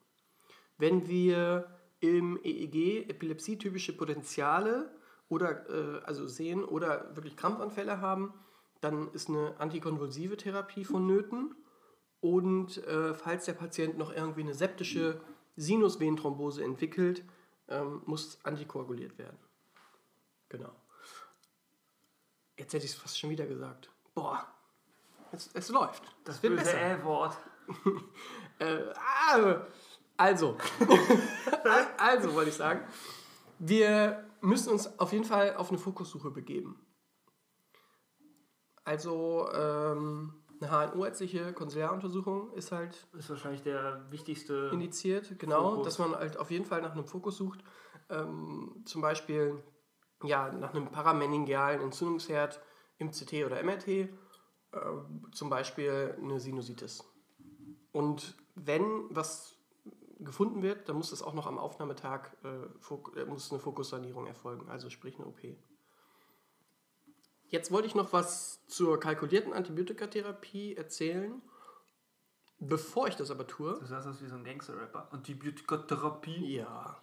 Wenn 0.78 1.08
wir 1.08 1.68
im 2.00 2.38
EEG 2.42 3.08
epilepsietypische 3.10 3.96
Potenziale 3.96 4.90
oder 5.28 5.68
äh, 5.68 6.04
also 6.04 6.26
sehen 6.26 6.64
oder 6.64 7.14
wirklich 7.16 7.36
Krampfanfälle 7.36 8.00
haben, 8.00 8.34
dann 8.80 9.12
ist 9.12 9.28
eine 9.28 9.58
antikonvulsive 9.58 10.36
Therapie 10.36 10.84
vonnöten. 10.84 11.54
Und 12.20 12.84
äh, 12.86 13.14
falls 13.14 13.44
der 13.44 13.52
Patient 13.52 13.98
noch 13.98 14.12
irgendwie 14.12 14.42
eine 14.42 14.54
septische 14.54 15.20
Sinusvenenthrombose 15.56 16.64
entwickelt, 16.64 17.24
ähm, 17.68 18.02
muss 18.06 18.38
antikoaguliert 18.44 19.18
werden. 19.18 19.38
Genau. 20.48 20.70
Jetzt 22.58 22.74
hätte 22.74 22.84
ich 22.84 22.92
es 22.92 22.98
fast 22.98 23.18
schon 23.18 23.30
wieder 23.30 23.46
gesagt. 23.46 23.90
Boah, 24.14 24.46
es, 25.32 25.50
es 25.54 25.68
läuft. 25.68 26.02
Das 26.24 26.42
wird 26.42 26.56
böse 26.56 26.72
L-Wort. 26.72 27.36
äh, 28.58 28.82
ah, 28.94 29.62
also, 30.16 30.56
also 31.96 32.34
wollte 32.34 32.50
ich 32.50 32.56
sagen, 32.56 32.80
wir 33.60 34.24
müssen 34.40 34.70
uns 34.72 34.98
auf 34.98 35.12
jeden 35.12 35.24
Fall 35.24 35.54
auf 35.56 35.68
eine 35.70 35.78
Fokussuche 35.78 36.30
begeben. 36.30 36.84
Also 38.84 39.48
ähm, 39.52 40.34
eine 40.60 40.92
HNO-ärztliche 40.92 41.52
Konsularuntersuchung 41.52 42.52
ist 42.54 42.72
halt 42.72 43.06
ist 43.16 43.30
wahrscheinlich 43.30 43.62
der 43.62 44.06
wichtigste 44.10 44.70
indiziert, 44.72 45.38
genau, 45.38 45.70
Fokus. 45.70 45.84
dass 45.84 45.98
man 45.98 46.14
halt 46.16 46.36
auf 46.36 46.50
jeden 46.50 46.64
Fall 46.64 46.82
nach 46.82 46.92
einem 46.92 47.04
Fokus 47.04 47.36
sucht. 47.36 47.60
Ähm, 48.08 48.82
zum 48.86 49.02
Beispiel 49.02 49.62
ja, 50.22 50.52
nach 50.52 50.74
einem 50.74 50.90
parameningealen 50.90 51.80
Entzündungsherd 51.80 52.60
im 52.98 53.10
CT 53.10 53.44
oder 53.44 53.62
MRT, 53.62 53.88
äh, 53.88 54.08
zum 55.32 55.50
Beispiel 55.50 56.16
eine 56.20 56.40
Sinusitis. 56.40 57.04
Und 57.92 58.36
wenn 58.54 59.06
was 59.10 59.56
gefunden 60.20 60.62
wird, 60.62 60.88
dann 60.88 60.96
muss 60.96 61.10
das 61.10 61.22
auch 61.22 61.34
noch 61.34 61.46
am 61.46 61.58
Aufnahmetag 61.58 62.36
äh, 62.42 63.20
äh, 63.20 63.24
muss 63.24 63.50
eine 63.50 63.60
Fokussanierung 63.60 64.26
erfolgen, 64.26 64.68
also 64.68 64.90
sprich 64.90 65.16
eine 65.16 65.26
OP. 65.26 65.40
Jetzt 67.44 67.70
wollte 67.70 67.86
ich 67.86 67.94
noch 67.94 68.12
was 68.12 68.66
zur 68.66 69.00
kalkulierten 69.00 69.52
Antibiotikatherapie 69.52 70.76
erzählen. 70.76 71.40
Bevor 72.58 73.06
ich 73.08 73.16
das 73.16 73.30
aber 73.30 73.46
tue. 73.46 73.78
Du 73.78 73.86
sagst 73.86 74.06
das 74.06 74.20
wie 74.20 74.26
so 74.26 74.34
ein 74.34 74.44
Gangster-Rapper. 74.44 75.12
Antibiotikatherapie? 75.12 76.56
Ja. 76.56 77.00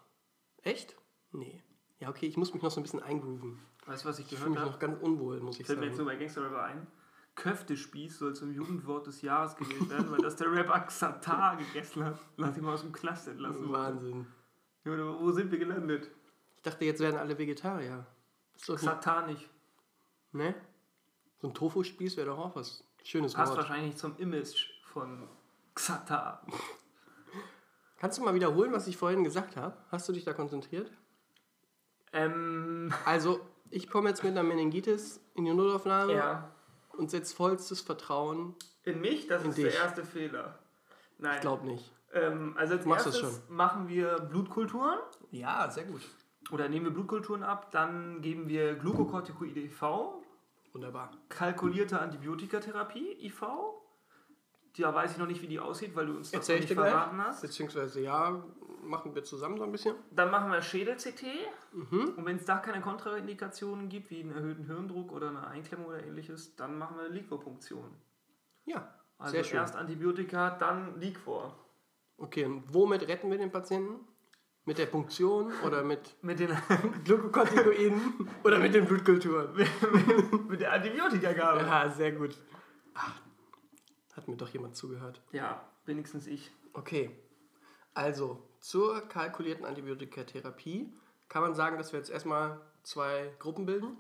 Echt? 0.61 0.95
Nee. 1.31 1.63
Ja, 1.99 2.09
okay, 2.09 2.25
ich 2.25 2.37
muss 2.37 2.53
mich 2.53 2.61
noch 2.61 2.71
so 2.71 2.79
ein 2.79 2.83
bisschen 2.83 3.01
eingrooven. 3.01 3.59
Weißt 3.85 4.03
du, 4.03 4.09
was 4.09 4.19
ich 4.19 4.27
gehört 4.29 4.43
habe? 4.43 4.51
Ich 4.51 4.57
fühle 4.57 4.65
mich 4.65 4.73
noch 4.73 4.79
ganz 4.79 5.01
unwohl, 5.01 5.39
muss 5.39 5.59
ich 5.59 5.65
Fällt 5.65 5.79
sagen. 5.79 5.79
Fällt 5.79 5.79
mir 5.79 5.85
jetzt 5.87 5.97
nur 5.97 6.05
bei 6.07 6.15
Gangster-Rapper 6.15 6.63
ein. 6.63 6.87
Köftespieß 7.35 8.17
soll 8.17 8.33
zum 8.33 8.53
Jugendwort 8.53 9.07
des 9.07 9.21
Jahres 9.21 9.55
gewählt 9.57 9.89
werden, 9.89 10.09
weil 10.09 10.19
das 10.19 10.37
der 10.37 10.51
Rapper 10.51 10.79
Xatar 10.81 11.57
gegessen 11.73 12.03
hat, 12.05 12.19
nachdem 12.37 12.65
er 12.65 12.73
aus 12.73 12.81
dem 12.81 12.93
Knast 12.93 13.27
entlassen 13.27 13.67
wurde. 13.67 13.73
Wahnsinn. 13.73 14.27
Ja, 14.85 15.19
wo 15.19 15.31
sind 15.31 15.51
wir 15.51 15.59
gelandet? 15.59 16.09
Ich 16.57 16.63
dachte, 16.63 16.85
jetzt 16.85 17.01
werden 17.01 17.17
alle 17.17 17.37
Vegetarier. 17.37 18.05
Xatar 18.57 19.27
nicht. 19.27 19.49
Ne? 20.31 20.55
So 21.39 21.49
ein 21.49 21.53
Tofu-Spieß 21.53 22.17
wäre 22.17 22.27
doch 22.27 22.37
auch 22.37 22.55
was 22.55 22.83
Schönes 23.03 23.33
Passt 23.33 23.51
Wort. 23.51 23.59
wahrscheinlich 23.59 23.97
zum 23.97 24.17
Image 24.17 24.69
von 24.85 25.27
Xatar. 25.75 26.45
Kannst 27.99 28.17
du 28.17 28.23
mal 28.23 28.33
wiederholen, 28.33 28.71
was 28.71 28.87
ich 28.87 28.97
vorhin 28.97 29.23
gesagt 29.23 29.55
habe? 29.57 29.77
Hast 29.91 30.07
du 30.09 30.13
dich 30.13 30.23
da 30.23 30.33
konzentriert? 30.33 30.91
Ähm. 32.15 32.91
Also, 33.05 33.39
ich 33.69 33.89
komme 33.89 34.09
jetzt 34.09 34.23
mit 34.23 34.31
einer 34.31 34.43
Meningitis 34.43 35.21
in 35.35 35.45
die 35.45 35.53
Notaufnahme. 35.53 36.13
Ja 36.13 36.51
und 36.97 37.11
setzt 37.11 37.35
vollstes 37.35 37.81
Vertrauen 37.81 38.55
in 38.83 39.01
mich. 39.01 39.27
Das 39.27 39.43
in 39.43 39.49
ist 39.49 39.57
dich. 39.57 39.65
der 39.65 39.75
erste 39.75 40.03
Fehler. 40.03 40.59
Nein. 41.17 41.35
Ich 41.35 41.41
glaube 41.41 41.65
nicht. 41.65 41.91
Ähm, 42.13 42.55
also 42.57 42.75
als 42.75 42.85
Machst 42.85 43.05
erstes 43.07 43.41
machen 43.49 43.87
wir 43.87 44.19
Blutkulturen. 44.19 44.99
Ja, 45.31 45.69
sehr 45.69 45.85
gut. 45.85 46.01
Oder 46.51 46.69
nehmen 46.69 46.85
wir 46.85 46.93
Blutkulturen 46.93 47.43
ab, 47.43 47.71
dann 47.71 48.21
geben 48.21 48.47
wir 48.47 48.75
Glucocorticoide 48.75 49.61
IV. 49.61 49.81
Wunderbar. 50.73 51.11
Kalkulierte 51.29 51.99
Antibiotikatherapie 51.99 53.17
IV. 53.25 53.41
Ja, 54.77 54.93
weiß 54.93 55.13
ich 55.13 55.17
noch 55.17 55.27
nicht, 55.27 55.41
wie 55.41 55.47
die 55.47 55.59
aussieht, 55.59 55.95
weil 55.95 56.07
du 56.07 56.17
uns 56.17 56.31
das 56.31 56.41
Erzähl 56.41 56.59
nicht 56.59 56.73
verraten 56.73 57.15
gleich. 57.15 57.27
hast. 57.27 57.41
Beziehungsweise 57.41 58.01
ja, 58.01 58.43
machen 58.83 59.15
wir 59.15 59.23
zusammen 59.23 59.57
so 59.57 59.63
ein 59.63 59.71
bisschen. 59.71 59.95
Dann 60.11 60.31
machen 60.31 60.51
wir 60.51 60.61
Schädel-CT. 60.61 61.23
Mhm. 61.73 62.13
Und 62.17 62.25
wenn 62.25 62.37
es 62.37 62.45
da 62.45 62.57
keine 62.57 62.81
Kontraindikationen 62.81 63.89
gibt, 63.89 64.11
wie 64.11 64.21
einen 64.21 64.31
erhöhten 64.31 64.65
Hirndruck 64.65 65.11
oder 65.11 65.29
eine 65.29 65.47
Einklemmung 65.47 65.87
oder 65.87 66.03
ähnliches, 66.03 66.55
dann 66.55 66.77
machen 66.77 66.97
wir 66.97 67.05
eine 67.05 67.13
Liquorpunktion. 67.13 67.89
Ja, 68.65 68.93
also 69.17 69.31
sehr 69.31 69.43
schön. 69.43 69.59
erst 69.59 69.75
Antibiotika, 69.75 70.51
dann 70.51 70.99
Liquor. 70.99 71.57
Okay, 72.17 72.45
und 72.45 72.63
womit 72.73 73.07
retten 73.07 73.29
wir 73.29 73.37
den 73.37 73.51
Patienten? 73.51 73.99
Mit 74.67 74.79
der 74.79 74.87
Punktion 74.87 75.53
oder 75.63 75.83
mit, 75.83 76.15
mit 76.23 76.39
den 76.39 76.49
Glukokortikoiden 77.05 78.29
oder 78.43 78.57
mit 78.57 78.73
den 78.73 78.85
Blutkulturen? 78.85 79.49
mit 80.47 80.59
der 80.59 80.73
Antibiotikagabe. 80.73 81.61
Ja, 81.61 81.87
sehr 81.89 82.13
gut. 82.13 82.35
Ach, 82.95 83.21
hat 84.15 84.27
mir 84.27 84.37
doch 84.37 84.49
jemand 84.49 84.75
zugehört. 84.75 85.21
Ja, 85.31 85.63
wenigstens 85.85 86.27
ich. 86.27 86.51
Okay, 86.73 87.11
also 87.93 88.41
zur 88.59 89.01
kalkulierten 89.01 89.65
Antibiotikatherapie 89.65 90.91
kann 91.29 91.41
man 91.41 91.55
sagen, 91.55 91.77
dass 91.77 91.93
wir 91.93 91.99
jetzt 91.99 92.09
erstmal 92.09 92.59
zwei 92.83 93.31
Gruppen 93.39 93.65
bilden. 93.65 93.97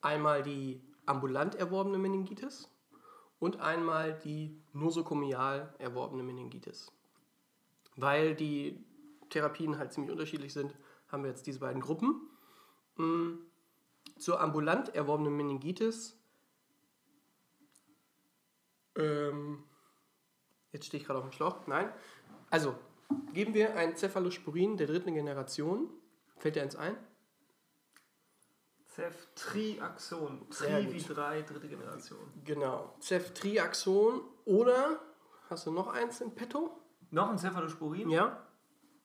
Einmal 0.00 0.42
die 0.42 0.82
ambulant 1.06 1.54
erworbene 1.54 1.98
Meningitis 1.98 2.68
und 3.38 3.60
einmal 3.60 4.18
die 4.24 4.60
nosokomial 4.72 5.74
erworbene 5.78 6.22
Meningitis. 6.22 6.92
Weil 7.96 8.34
die 8.34 8.84
Therapien 9.30 9.78
halt 9.78 9.92
ziemlich 9.92 10.12
unterschiedlich 10.12 10.52
sind, 10.52 10.74
haben 11.08 11.24
wir 11.24 11.30
jetzt 11.30 11.46
diese 11.46 11.60
beiden 11.60 11.80
Gruppen. 11.80 12.28
Mm, 12.96 13.38
zur 14.18 14.40
ambulant 14.40 14.94
erworbenen 14.94 15.36
Meningitis 15.36 16.21
ähm, 18.96 19.64
jetzt 20.72 20.86
stehe 20.86 21.00
ich 21.00 21.06
gerade 21.06 21.18
auf 21.18 21.26
dem 21.26 21.32
Schlauch. 21.32 21.66
Nein. 21.66 21.92
Also, 22.50 22.74
geben 23.32 23.54
wir 23.54 23.76
ein 23.76 23.96
Cephalosporin 23.96 24.76
der 24.76 24.86
dritten 24.86 25.14
Generation. 25.14 25.90
Fällt 26.38 26.56
dir 26.56 26.62
eins 26.62 26.76
ein? 26.76 26.96
Ceftriaxon. 28.94 30.50
Tri 30.50 30.92
wie 30.92 31.02
3, 31.02 31.42
dritte 31.42 31.68
Generation. 31.68 32.18
Genau. 32.44 32.94
Ceftriaxon 33.00 34.20
oder 34.44 35.00
hast 35.48 35.66
du 35.66 35.70
noch 35.70 35.88
eins 35.88 36.20
in 36.20 36.34
petto? 36.34 36.78
Noch 37.10 37.30
ein 37.30 37.38
Cephalosporin? 37.38 38.10
Ja. 38.10 38.46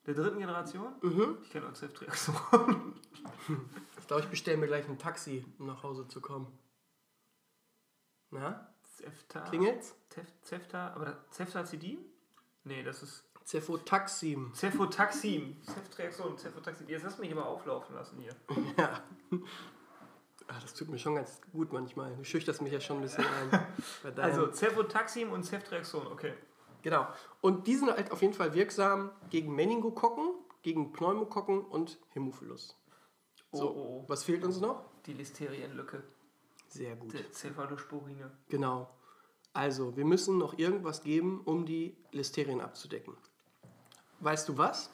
Der 0.05 0.13
dritten 0.13 0.39
Generation? 0.39 0.93
Mhm. 1.01 1.37
Ich 1.41 1.49
kenne 1.49 1.65
nur 1.65 1.75
Ceftriaxon. 1.75 2.99
ich 3.99 4.07
glaube, 4.07 4.23
ich 4.23 4.29
bestelle 4.29 4.57
mir 4.57 4.67
gleich 4.67 4.87
ein 4.89 4.97
Taxi, 4.97 5.45
um 5.57 5.67
nach 5.67 5.83
Hause 5.83 6.07
zu 6.07 6.19
kommen. 6.21 6.47
Na? 8.29 8.73
Zefta. 8.97 9.41
Klingelt's? 9.41 9.95
Zefta, 10.41 10.93
aber 10.93 11.17
Ceftazidim? 11.31 11.99
Nee, 12.63 12.83
das 12.83 13.03
ist. 13.03 13.23
Cefotaxim. 13.45 14.51
Cefotaxim. 14.53 15.55
Ceftriaxon, 15.63 16.37
Cefotaxim. 16.37 16.89
Jetzt 16.89 17.05
hast 17.05 17.17
du 17.17 17.21
mich 17.21 17.31
immer 17.31 17.45
auflaufen 17.45 17.95
lassen 17.95 18.19
hier. 18.19 18.35
ja. 18.77 19.01
Ach, 20.47 20.61
das 20.61 20.73
tut 20.73 20.89
mir 20.89 20.97
schon 20.97 21.15
ganz 21.15 21.39
gut 21.53 21.71
manchmal. 21.71 22.13
Du 22.17 22.23
schüchterst 22.25 22.61
mich 22.61 22.73
ja 22.73 22.81
schon 22.81 22.97
ein 22.97 23.03
bisschen 23.03 23.23
ein. 23.25 24.17
also 24.17 24.51
Cefotaxim 24.51 25.31
und 25.31 25.43
Ceftriaxon, 25.43 26.07
okay. 26.07 26.33
Genau. 26.81 27.07
Und 27.39 27.67
die 27.67 27.75
sind 27.75 27.89
halt 27.89 28.11
auf 28.11 28.21
jeden 28.21 28.33
Fall 28.33 28.53
wirksam 28.53 29.11
gegen 29.29 29.55
Meningokokken, 29.55 30.33
gegen 30.63 30.91
Pneumokokken 30.91 31.61
und 31.61 31.99
Hämophilus. 32.09 32.75
So, 33.53 33.69
oh, 33.69 33.73
oh, 33.73 34.03
oh. 34.03 34.09
was 34.09 34.23
fehlt 34.23 34.43
uns 34.43 34.59
noch? 34.59 34.83
Die 35.05 35.13
Listerienlücke. 35.13 36.03
Sehr 36.77 36.95
gut. 36.95 37.13
Cephalosporine. 37.33 38.31
Genau. 38.49 38.89
Also, 39.53 39.95
wir 39.97 40.05
müssen 40.05 40.37
noch 40.37 40.57
irgendwas 40.57 41.01
geben, 41.01 41.41
um 41.45 41.65
die 41.65 41.97
Listerien 42.11 42.61
abzudecken. 42.61 43.15
Weißt 44.19 44.47
du 44.49 44.57
was? 44.57 44.91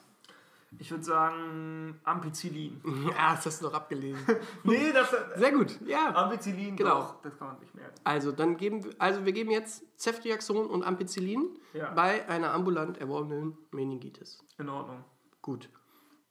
Ich 0.78 0.90
würde 0.90 1.04
sagen 1.04 2.00
Ampicillin. 2.04 2.80
Ja, 3.10 3.34
das 3.36 3.46
hast 3.46 3.60
du 3.62 3.66
noch 3.66 3.74
abgelesen. 3.74 4.24
nee, 4.64 4.92
das 4.92 5.14
Sehr 5.36 5.52
gut, 5.52 5.78
ja. 5.86 6.12
Ampicillin, 6.14 6.74
Genau. 6.76 7.00
doch, 7.00 7.22
das 7.22 7.36
kann 7.38 7.48
man 7.48 7.60
nicht 7.60 7.74
merken. 7.74 7.94
Also, 8.04 8.32
dann 8.32 8.56
geben 8.56 8.82
wir, 8.84 8.92
also 8.98 9.24
wir 9.24 9.32
geben 9.32 9.50
jetzt 9.50 9.84
Ceftriaxon 10.00 10.66
und 10.66 10.82
Ampicillin 10.82 11.58
Ja. 11.74 11.90
bei 11.92 12.28
einer 12.28 12.52
ambulant 12.52 12.98
erworbenen 12.98 13.56
Meningitis. 13.70 14.42
In 14.58 14.68
Ordnung. 14.68 15.04
Gut. 15.42 15.68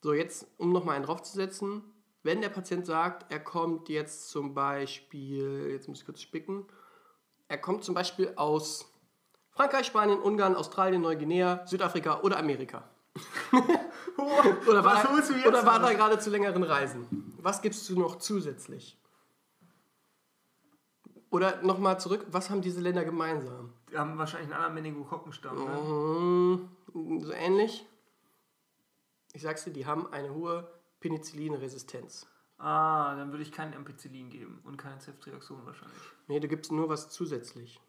So, 0.01 0.11
jetzt, 0.13 0.47
um 0.57 0.73
nochmal 0.73 0.95
einen 0.97 1.05
draufzusetzen, 1.05 1.81
wenn 2.23 2.41
der 2.41 2.49
Patient 2.49 2.85
sagt, 2.85 3.31
er 3.31 3.39
kommt 3.39 3.89
jetzt 3.89 4.29
zum 4.29 4.53
Beispiel, 4.53 5.69
jetzt 5.71 5.87
muss 5.87 5.99
ich 5.99 6.05
kurz 6.05 6.21
spicken, 6.21 6.65
er 7.47 7.57
kommt 7.57 7.83
zum 7.83 7.93
Beispiel 7.93 8.33
aus 8.35 8.91
Frankreich, 9.51 9.85
Spanien, 9.85 10.19
Ungarn, 10.19 10.55
Australien, 10.55 11.01
Neuguinea, 11.01 11.65
Südafrika 11.67 12.21
oder 12.21 12.37
Amerika. 12.37 12.89
Oder 14.17 14.83
war, 14.83 15.03
oder 15.47 15.65
war 15.65 15.79
da 15.79 15.93
gerade 15.93 16.19
zu 16.19 16.29
längeren 16.29 16.63
Reisen? 16.63 17.35
Was 17.41 17.61
gibst 17.61 17.89
du 17.89 17.99
noch 17.99 18.17
zusätzlich? 18.17 18.99
Oder 21.29 21.61
nochmal 21.63 21.99
zurück, 21.99 22.27
was 22.29 22.49
haben 22.49 22.61
diese 22.61 22.79
Länder 22.79 23.03
gemeinsam? 23.05 23.73
Die 23.91 23.97
haben 23.97 24.17
wahrscheinlich 24.17 24.51
einen 24.51 24.57
anderen 24.57 24.75
Meningokokkenstamm. 24.75 25.57
Ne? 25.57 26.69
Mhm, 26.93 27.21
so 27.21 27.31
ähnlich. 27.31 27.87
Ich 29.33 29.41
sag's 29.41 29.63
dir, 29.63 29.73
die 29.73 29.87
haben 29.87 30.11
eine 30.13 30.33
hohe 30.33 30.67
Penicillinresistenz. 31.03 32.27
Ah, 32.57 33.15
dann 33.15 33.31
würde 33.31 33.43
ich 33.43 33.51
kein 33.51 33.73
Ampicillin 33.75 34.29
geben 34.29 34.61
und 34.63 34.77
kein 34.77 34.99
Ceftriaxon 35.01 35.65
wahrscheinlich. 35.65 35.97
Nee, 36.27 36.39
du 36.39 36.47
gibst 36.47 36.71
nur 36.71 36.87
was 36.87 37.09
zusätzlich. 37.09 37.79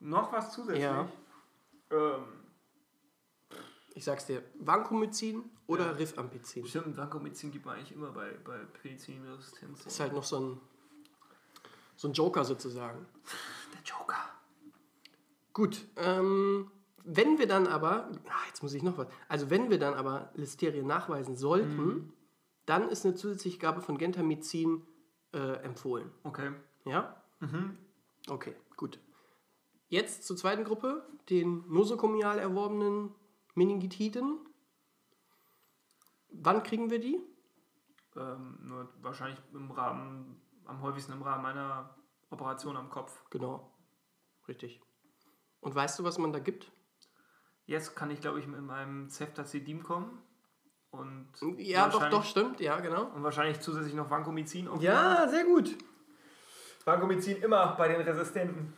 Noch 0.00 0.32
was 0.32 0.52
zusätzlich? 0.52 0.82
Ja. 0.82 1.08
Ähm, 1.90 2.24
Ich 3.94 4.04
sag's 4.04 4.26
dir, 4.26 4.42
Vancomycin 4.58 5.44
oder 5.68 5.86
Ja. 5.86 5.90
Rifampicin. 5.92 6.66
stimmt, 6.66 6.96
Vancomycin 6.96 7.52
gibt 7.52 7.64
man 7.66 7.76
eigentlich 7.76 7.92
immer 7.92 8.10
bei, 8.10 8.32
bei 8.44 8.58
Penicillinresistenz. 8.82 9.86
Ist 9.86 10.00
halt 10.00 10.14
noch 10.14 10.24
so 10.24 10.40
ein, 10.40 10.60
so 11.94 12.08
ein 12.08 12.14
Joker 12.14 12.44
sozusagen. 12.44 13.06
der 13.74 13.82
Joker. 13.84 14.16
Gut, 15.52 15.84
ähm, 15.96 16.70
wenn 17.04 17.38
wir 17.38 17.46
dann 17.46 17.66
aber, 17.68 18.10
ah, 18.28 18.46
jetzt 18.48 18.62
muss 18.62 18.72
ich 18.74 18.82
noch 18.82 18.96
was, 18.98 19.06
also 19.28 19.50
wenn 19.50 19.70
wir 19.70 19.78
dann 19.78 19.94
aber 19.94 20.30
Listerien 20.34 20.86
nachweisen 20.86 21.36
sollten, 21.36 22.12
dann 22.66 22.88
ist 22.88 23.04
eine 23.04 23.14
zusätzliche 23.14 23.58
Gabe 23.58 23.80
von 23.80 23.98
Gentamicin 23.98 24.86
äh, 25.32 25.62
empfohlen. 25.62 26.10
Okay. 26.22 26.52
Ja? 26.84 27.22
Mhm. 27.40 27.76
Okay, 28.28 28.54
gut. 28.76 28.98
Jetzt 29.88 30.24
zur 30.24 30.36
zweiten 30.36 30.64
Gruppe, 30.64 31.06
den 31.28 31.64
nosokomial 31.68 32.38
erworbenen 32.38 33.14
Meningitiden. 33.54 34.38
Wann 36.30 36.62
kriegen 36.62 36.90
wir 36.90 36.98
die? 36.98 37.20
Ähm, 38.16 38.58
nur 38.62 38.88
wahrscheinlich 39.02 39.38
im 39.52 39.70
Rahmen, 39.70 40.40
am 40.64 40.80
häufigsten 40.80 41.12
im 41.12 41.22
Rahmen 41.22 41.46
einer 41.46 41.94
Operation 42.30 42.76
am 42.76 42.88
Kopf. 42.90 43.24
Genau, 43.30 43.70
richtig. 44.48 44.80
Und 45.60 45.74
weißt 45.74 45.98
du, 45.98 46.04
was 46.04 46.18
man 46.18 46.32
da 46.32 46.38
gibt? 46.38 46.72
Jetzt 47.66 47.94
kann 47.94 48.10
ich, 48.10 48.20
glaube 48.20 48.40
ich, 48.40 48.46
mit 48.46 48.60
meinem 48.62 49.08
Ceftazidin 49.08 49.82
kommen. 49.82 50.22
Und 50.92 51.26
Ja, 51.58 51.88
doch, 51.88 52.10
doch, 52.10 52.24
stimmt, 52.24 52.60
ja, 52.60 52.78
genau. 52.80 53.06
Und 53.14 53.22
wahrscheinlich 53.22 53.60
zusätzlich 53.60 53.94
noch 53.94 54.10
Vancomycin. 54.10 54.68
Ja, 54.80 55.26
sehr 55.28 55.44
gut. 55.44 55.76
Vancomycin 56.84 57.42
immer 57.42 57.74
bei 57.76 57.88
den 57.88 58.02
Resistenten. 58.02 58.74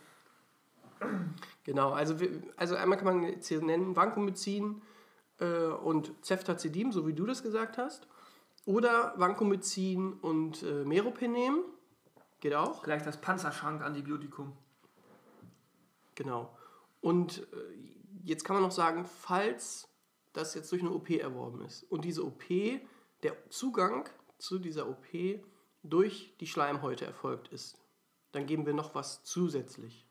Genau, 1.65 1.91
also, 1.91 2.19
wir, 2.19 2.41
also 2.55 2.75
einmal 2.75 2.97
kann 2.97 3.05
man 3.05 3.23
jetzt 3.23 3.47
hier 3.47 3.61
nennen 3.61 3.95
Vancomycin 3.95 4.81
äh, 5.39 5.65
und 5.65 6.13
Ceftazidin, 6.23 6.93
so 6.93 7.05
wie 7.05 7.13
du 7.13 7.25
das 7.25 7.43
gesagt 7.43 7.77
hast. 7.77 8.07
Oder 8.65 9.13
Vancomycin 9.17 10.13
und 10.13 10.63
äh, 10.63 10.85
Meropenem. 10.85 11.63
Geht 12.39 12.55
auch. 12.55 12.81
Gleich 12.81 13.03
das 13.03 13.19
Panzerschrank-Antibiotikum. 13.19 14.53
Genau. 16.15 16.57
Und 17.01 17.39
äh, 17.39 17.43
jetzt 18.23 18.45
kann 18.45 18.55
man 18.55 18.63
noch 18.63 18.71
sagen, 18.71 19.05
falls 19.05 19.89
das 20.35 20.53
jetzt 20.53 20.71
durch 20.71 20.81
eine 20.81 20.91
OP 20.91 21.09
erworben 21.09 21.63
ist 21.65 21.83
und 21.83 22.05
diese 22.05 22.25
OP, 22.25 22.43
der 23.23 23.49
Zugang 23.49 24.09
zu 24.37 24.59
dieser 24.59 24.87
OP 24.87 25.05
durch 25.83 26.35
die 26.39 26.47
Schleimhäute 26.47 27.05
erfolgt 27.05 27.47
ist, 27.49 27.77
dann 28.31 28.45
geben 28.45 28.65
wir 28.65 28.73
noch 28.73 28.95
was 28.95 29.23
zusätzlich. 29.23 30.05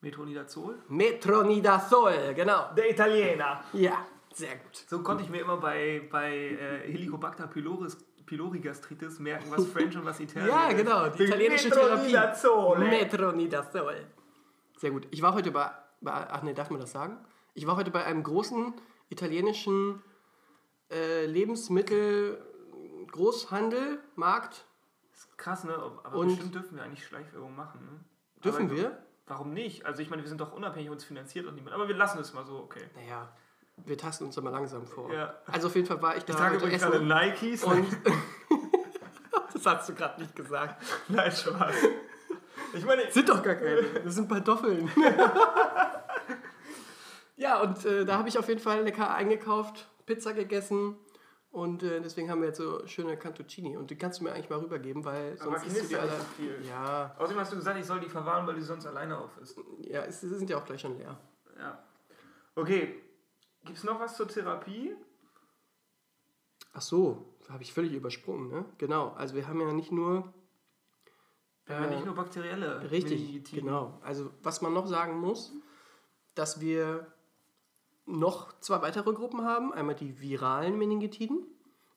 Metronidazol. 0.00 0.78
Metronidazol, 0.88 2.34
genau. 2.34 2.72
Der 2.74 2.90
Italiener. 2.90 3.64
Ja, 3.72 4.06
sehr 4.32 4.56
gut. 4.56 4.84
So 4.88 5.02
konnte 5.02 5.24
ich 5.24 5.30
mir 5.30 5.40
immer 5.42 5.58
bei, 5.58 6.08
bei 6.10 6.32
äh, 6.32 6.92
Helicobacter 6.92 7.46
pyloris, 7.46 7.98
pylori 8.24 8.60
Gastritis 8.60 9.18
merken, 9.18 9.50
was 9.50 9.66
French 9.66 9.96
und 9.96 10.04
was 10.04 10.20
Italienisch 10.20 10.54
Ja, 10.54 10.72
genau, 10.72 11.08
die 11.08 11.24
italienische 11.24 11.70
Therapie. 11.70 12.12
Metronidazol. 12.12 12.78
Metronidazol. 12.78 14.06
Sehr 14.76 14.90
gut. 14.90 15.06
Ich 15.10 15.20
war 15.20 15.34
heute 15.34 15.50
bei, 15.50 15.70
bei, 16.00 16.12
ach 16.12 16.42
nee, 16.42 16.54
darf 16.54 16.70
man 16.70 16.80
das 16.80 16.92
sagen? 16.92 17.18
Ich 17.60 17.66
war 17.66 17.76
heute 17.76 17.90
bei 17.90 18.02
einem 18.06 18.22
großen 18.22 18.72
italienischen 19.10 20.02
äh, 20.90 21.26
Lebensmittel-Großhandel, 21.26 23.98
Markt. 24.16 24.64
ist 25.12 25.36
krass, 25.36 25.64
ne? 25.64 25.74
Aber 25.74 26.14
Und- 26.16 26.28
bestimmt 26.28 26.54
dürfen 26.54 26.76
wir 26.78 26.84
eigentlich 26.84 27.06
Schleichwerbung 27.06 27.54
machen, 27.54 27.84
ne? 27.84 28.00
Dürfen 28.42 28.68
Aber 28.68 28.76
wir? 28.78 28.98
Warum 29.26 29.52
nicht? 29.52 29.84
Also 29.84 30.00
ich 30.00 30.08
meine, 30.08 30.22
wir 30.22 30.28
sind 30.30 30.40
doch 30.40 30.54
unabhängig, 30.54 30.88
uns 30.88 31.04
finanziert 31.04 31.44
und 31.44 31.54
niemand. 31.54 31.74
Aber 31.74 31.86
wir 31.86 31.94
lassen 31.94 32.18
es 32.18 32.32
mal 32.32 32.46
so, 32.46 32.56
okay. 32.60 32.84
Naja, 32.94 33.30
wir 33.76 33.98
tasten 33.98 34.24
uns 34.24 34.36
da 34.36 34.40
mal 34.40 34.48
langsam 34.48 34.86
vor. 34.86 35.12
Ja. 35.12 35.34
Also 35.46 35.66
auf 35.66 35.74
jeden 35.74 35.86
Fall 35.86 36.00
war 36.00 36.16
ich 36.16 36.24
da 36.24 36.32
Ich 36.32 36.38
trage 36.38 36.56
übrigens 36.56 36.80
gerade. 36.82 37.04
Nikes. 37.04 37.62
Und 37.62 37.86
das 39.52 39.66
hast 39.66 39.86
du 39.90 39.94
gerade 39.94 40.18
nicht 40.22 40.34
gesagt. 40.34 40.82
Nein, 41.08 41.30
Spaß. 41.30 41.74
Ich 42.72 42.86
meine, 42.86 43.12
Sind 43.12 43.28
doch 43.28 43.42
gar 43.42 43.56
keine. 43.56 43.82
Das 44.02 44.14
sind 44.14 44.30
Pantoffeln. 44.30 44.90
ja, 47.40 47.60
und 47.62 47.84
äh, 47.84 48.04
da 48.04 48.18
habe 48.18 48.28
ich 48.28 48.38
auf 48.38 48.48
jeden 48.48 48.60
Fall 48.60 48.82
lecker 48.84 49.12
eingekauft, 49.14 49.88
Pizza 50.06 50.32
gegessen. 50.34 50.96
Und 51.50 51.82
äh, 51.82 52.00
deswegen 52.00 52.30
haben 52.30 52.40
wir 52.42 52.48
jetzt 52.48 52.58
so 52.58 52.86
schöne 52.86 53.16
Cantuccini. 53.16 53.76
Und 53.76 53.90
die 53.90 53.96
kannst 53.98 54.20
du 54.20 54.24
mir 54.24 54.32
eigentlich 54.32 54.50
mal 54.50 54.60
rübergeben, 54.60 55.04
weil 55.04 55.36
aber 55.40 55.58
sonst 55.58 55.66
isst 55.66 55.82
du 55.84 55.88
die 55.88 55.96
alle. 55.96 56.10
so 56.12 56.24
viel. 56.36 56.64
Ja, 56.68 57.12
Außerdem 57.18 57.40
hast 57.40 57.52
du 57.52 57.56
gesagt, 57.56 57.76
ich 57.80 57.86
soll 57.86 57.98
die 57.98 58.08
verwahren, 58.08 58.46
weil 58.46 58.54
die 58.54 58.60
sonst 58.62 58.86
alleine 58.86 59.18
auf 59.18 59.36
ist. 59.38 59.58
ja, 59.80 60.02
es- 60.02 60.20
sie 60.20 60.28
sind 60.28 60.48
ja 60.48 60.58
auch 60.58 60.64
gleich 60.64 60.80
schon 60.80 60.96
leer. 60.96 61.18
Ja. 61.58 61.82
Okay. 62.54 63.00
Gibt 63.64 63.78
es 63.78 63.84
noch 63.84 63.98
was 63.98 64.16
zur 64.16 64.28
Therapie? 64.28 64.94
Ach 66.72 66.82
so, 66.82 67.34
habe 67.48 67.62
ich 67.64 67.72
völlig 67.72 67.92
übersprungen, 67.94 68.48
ne? 68.48 68.64
Genau, 68.78 69.08
also 69.16 69.34
wir 69.34 69.48
haben 69.48 69.60
ja 69.60 69.72
nicht 69.72 69.90
nur 69.90 70.32
Wir 71.66 71.74
haben 71.76 71.84
ja 71.84 71.90
Äh, 71.90 71.94
nicht 71.96 72.06
nur 72.06 72.14
bakterielle 72.14 72.88
Richtig, 72.92 73.42
genau. 73.52 73.98
Also 74.02 74.30
was 74.42 74.62
man 74.62 74.72
noch 74.72 74.86
sagen 74.86 75.18
muss, 75.18 75.52
dass 76.36 76.60
wir 76.60 77.06
noch 78.18 78.58
zwei 78.60 78.82
weitere 78.82 79.12
Gruppen 79.12 79.42
haben. 79.42 79.72
Einmal 79.72 79.94
die 79.94 80.20
viralen 80.20 80.78
Meningitiden 80.78 81.46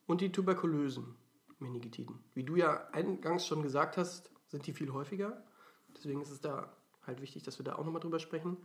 und 0.05 0.21
die 0.21 0.31
tuberkulösen 0.31 1.15
Meningitiden. 1.59 2.19
Wie 2.33 2.43
du 2.43 2.55
ja 2.55 2.87
eingangs 2.91 3.47
schon 3.47 3.63
gesagt 3.63 3.97
hast, 3.97 4.31
sind 4.47 4.67
die 4.67 4.73
viel 4.73 4.91
häufiger. 4.91 5.43
Deswegen 5.95 6.21
ist 6.21 6.31
es 6.31 6.41
da 6.41 6.75
halt 7.05 7.21
wichtig, 7.21 7.43
dass 7.43 7.59
wir 7.59 7.65
da 7.65 7.75
auch 7.75 7.85
nochmal 7.85 8.01
drüber 8.01 8.19
sprechen. 8.19 8.57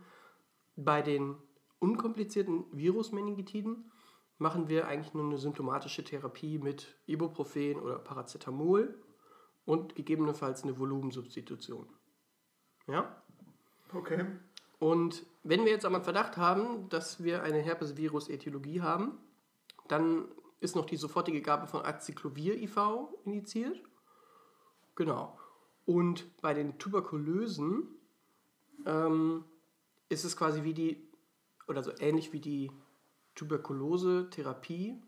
Bei 0.75 1.01
den 1.01 1.35
unkomplizierten 1.79 2.65
Virus-Meningitiden 2.71 3.91
machen 4.37 4.69
wir 4.69 4.87
eigentlich 4.87 5.13
nur 5.13 5.25
eine 5.25 5.37
symptomatische 5.37 6.03
Therapie 6.03 6.57
mit 6.59 6.95
Ibuprofen 7.05 7.79
oder 7.79 7.99
Paracetamol 7.99 8.97
und 9.65 9.95
gegebenenfalls 9.95 10.63
eine 10.63 10.79
Volumensubstitution. 10.79 11.87
Ja? 12.87 13.21
Okay. 13.93 14.25
Und 14.79 15.25
wenn 15.43 15.65
wir 15.65 15.71
jetzt 15.71 15.85
einen 15.85 16.03
Verdacht 16.03 16.37
haben, 16.37 16.89
dass 16.89 17.23
wir 17.23 17.43
eine 17.43 17.59
Herpesvirus-Ätiologie 17.59 18.81
haben, 18.81 19.17
dann 19.87 20.25
ist 20.61 20.75
noch 20.75 20.85
die 20.85 20.97
sofortige 20.97 21.41
Gabe 21.41 21.67
von 21.67 21.85
Acyclovir-IV 21.85 22.77
indiziert. 23.25 23.81
Genau. 24.95 25.37
Und 25.85 26.25
bei 26.41 26.53
den 26.53 26.77
Tuberkulösen 26.77 27.87
ähm, 28.85 29.43
ist 30.07 30.23
es 30.23 30.37
quasi 30.37 30.63
wie 30.63 30.73
die, 30.73 31.09
oder 31.67 31.83
so 31.83 31.91
ähnlich 31.99 32.31
wie 32.31 32.39
die 32.39 32.71
Tuberkulose-Therapie. 33.35 35.01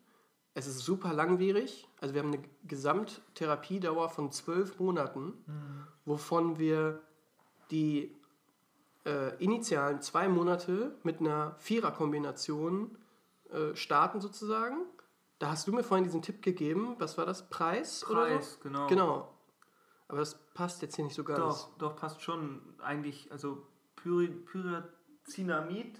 Es 0.54 0.68
ist 0.68 0.80
super 0.80 1.14
langwierig. 1.14 1.88
Also 2.00 2.14
wir 2.14 2.22
haben 2.22 2.34
eine 2.34 2.44
Gesamttherapiedauer 2.66 4.10
von 4.10 4.32
zwölf 4.32 4.80
Monaten, 4.80 5.34
wovon 6.06 6.60
wir 6.60 7.02
die 7.70 8.21
äh, 9.06 9.36
initialen 9.44 10.02
zwei 10.02 10.28
Monate 10.28 10.96
mit 11.04 11.20
einer 11.20 11.56
Vierer-Kombination 11.60 12.98
äh, 13.50 13.76
starten 13.76 14.22
sozusagen. 14.22 14.86
Da 15.40 15.52
hast 15.52 15.68
du 15.68 15.72
mir 15.74 15.84
vorhin 15.84 16.04
diesen 16.04 16.22
Tipp 16.22 16.42
gegeben. 16.42 16.96
Was 17.00 17.18
war 17.18 17.26
das? 17.26 17.50
Preis? 17.50 18.08
oder 18.08 18.26
Preis, 18.26 18.54
so? 18.54 18.60
genau. 18.62 18.88
Genau. 18.88 19.38
Aber 20.08 20.20
das 20.20 20.36
passt 20.54 20.82
jetzt 20.82 20.96
hier 20.96 21.06
nicht 21.06 21.16
so 21.16 21.24
ganz. 21.24 21.40
Doch, 21.40 21.78
doch, 21.78 21.96
passt 21.96 22.22
schon. 22.22 22.62
Eigentlich, 22.80 23.32
also 23.32 23.66
Pyri 23.96 24.28
Pyrazinamid, 24.28 26.00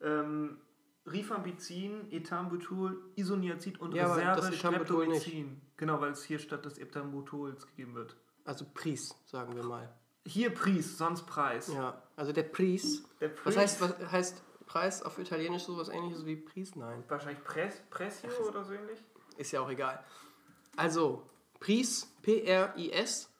ähm, 0.00 0.58
Rifampicin, 1.06 2.10
Ethanbutyl, 2.10 2.96
Isoniazid 3.16 3.80
und 3.80 3.94
Ja, 3.94 4.14
Reserve. 4.14 4.52
Streptomycin. 4.52 5.60
Genau, 5.76 6.00
weil 6.00 6.12
es 6.12 6.24
hier 6.24 6.38
statt 6.38 6.64
des 6.64 6.78
Ethanbutyls 6.78 7.66
gegeben 7.66 7.94
wird. 7.94 8.16
Also 8.44 8.64
Pries, 8.72 9.14
sagen 9.26 9.54
wir 9.56 9.64
mal. 9.64 9.92
Hier 10.26 10.54
Preis, 10.54 10.96
sonst 10.98 11.26
Preis. 11.26 11.68
Ja, 11.68 12.02
also 12.16 12.32
der 12.32 12.44
Pries. 12.44 13.02
Der 13.20 13.30
Was 13.44 13.54
Preis- 13.54 13.56
heißt, 13.56 13.80
was 13.80 14.12
heißt 14.12 14.42
Preis 14.66 15.02
auf 15.02 15.18
Italienisch 15.18 15.64
sowas 15.64 15.88
ähnliches 15.90 16.24
wie 16.24 16.36
Pries? 16.36 16.74
Nein, 16.76 17.04
Wahrscheinlich 17.08 17.44
Press, 17.44 17.82
Pressio 17.90 18.30
oder 18.48 18.64
so 18.64 18.72
ähnlich. 18.72 18.98
ist 19.36 19.52
ja 19.52 19.60
auch 19.60 19.68
egal. 19.70 20.02
Also, 20.76 21.28
Pries, 21.60 22.06
P-R-I-S, 22.22 23.30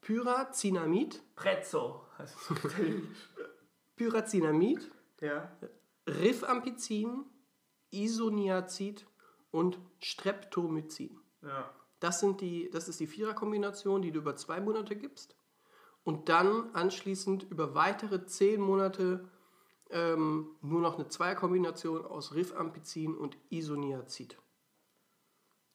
Pyrazinamid, 0.00 1.22
Prezzo 1.36 2.04
heißt 2.18 2.36
es 2.36 2.50
auf 2.50 2.64
Italienisch. 2.64 3.30
Pyrazinamid, 3.96 4.90
Ja. 5.20 5.50
Rifampicin, 6.08 7.24
Isoniazid 7.90 9.06
und 9.50 9.78
Streptomycin. 10.00 11.18
Ja. 11.42 11.70
Das, 12.00 12.20
sind 12.20 12.40
die, 12.40 12.68
das 12.70 12.88
ist 12.88 12.98
die 13.00 13.06
Viererkombination, 13.06 14.02
die 14.02 14.10
du 14.10 14.18
über 14.18 14.34
zwei 14.36 14.60
Monate 14.60 14.96
gibst. 14.96 15.36
Und 16.04 16.28
dann 16.28 16.74
anschließend 16.74 17.44
über 17.50 17.74
weitere 17.74 18.26
zehn 18.26 18.60
Monate 18.60 19.28
ähm, 19.90 20.56
nur 20.60 20.80
noch 20.80 20.96
eine 20.96 21.08
Zweierkombination 21.08 22.04
aus 22.04 22.34
Rifampicin 22.34 23.16
und 23.16 23.36
Isoniazid. 23.48 24.38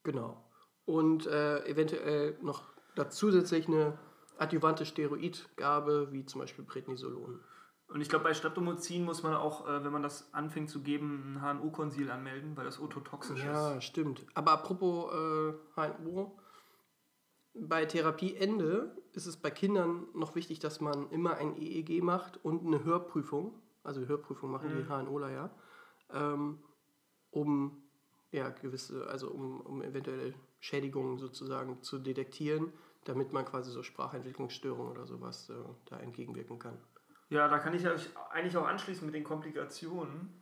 Genau. 0.04 0.46
Und 0.86 1.26
äh, 1.28 1.66
eventuell 1.66 2.38
noch 2.42 2.64
da 2.96 3.10
zusätzlich 3.10 3.68
eine 3.68 3.98
adjuvante 4.38 4.86
Steroidgabe, 4.86 6.12
wie 6.12 6.26
zum 6.26 6.42
Beispiel 6.42 6.64
Prednisolon. 6.64 7.40
Und 7.88 8.02
ich 8.02 8.10
glaube, 8.10 8.24
bei 8.24 8.34
Streptomycin 8.34 9.04
muss 9.04 9.24
man 9.24 9.34
auch, 9.34 9.68
äh, 9.68 9.84
wenn 9.84 9.92
man 9.92 10.04
das 10.04 10.32
anfängt 10.34 10.70
zu 10.70 10.82
geben, 10.82 11.40
ein 11.44 11.60
HNO-Konsil 11.60 12.12
anmelden, 12.12 12.56
weil 12.56 12.66
das 12.66 12.80
ototoxisch 12.80 13.40
ist. 13.40 13.46
Ja, 13.46 13.82
stimmt. 13.82 14.26
Aber 14.36 14.52
apropos 14.52 15.12
äh, 15.12 15.54
HNO, 15.76 16.38
bei 17.68 17.86
Therapieende 17.86 18.96
ist 19.14 19.26
es 19.26 19.38
bei 19.38 19.52
Kindern 19.52 20.08
noch 20.14 20.36
wichtig, 20.36 20.60
dass 20.60 20.80
man 20.80 21.10
immer 21.12 21.38
ein 21.38 21.56
EEG 21.56 22.02
macht 22.04 22.44
und 22.44 22.66
eine 22.66 22.84
Hörprüfung. 22.84 23.62
Also 23.84 24.02
Hörprüfung 24.08 24.52
machen 24.52 24.70
die 24.78 24.88
HNOler 24.88 25.32
ja. 25.32 25.50
Ähm, 26.14 26.60
um 27.32 27.84
ja 28.32 28.50
gewisse, 28.50 29.08
also 29.08 29.30
um, 29.30 29.62
um 29.62 29.82
eventuelle 29.82 30.34
Schädigungen 30.60 31.18
sozusagen 31.18 31.82
zu 31.82 32.00
detektieren, 32.00 32.72
damit 33.06 33.34
man 33.34 33.46
quasi 33.46 33.72
so 33.72 33.84
Sprachentwicklungsstörungen 33.84 34.92
oder 34.92 35.06
sowas 35.06 35.50
äh, 35.50 35.54
da 35.86 36.00
entgegenwirken 36.00 36.60
kann. 36.60 36.78
Ja, 37.30 37.48
da 37.48 37.60
kann 37.60 37.74
ich 37.74 37.88
euch 37.88 38.10
eigentlich 38.32 38.58
auch 38.58 38.68
anschließen 38.68 39.06
mit 39.06 39.16
den 39.16 39.24
Komplikationen. 39.24 40.42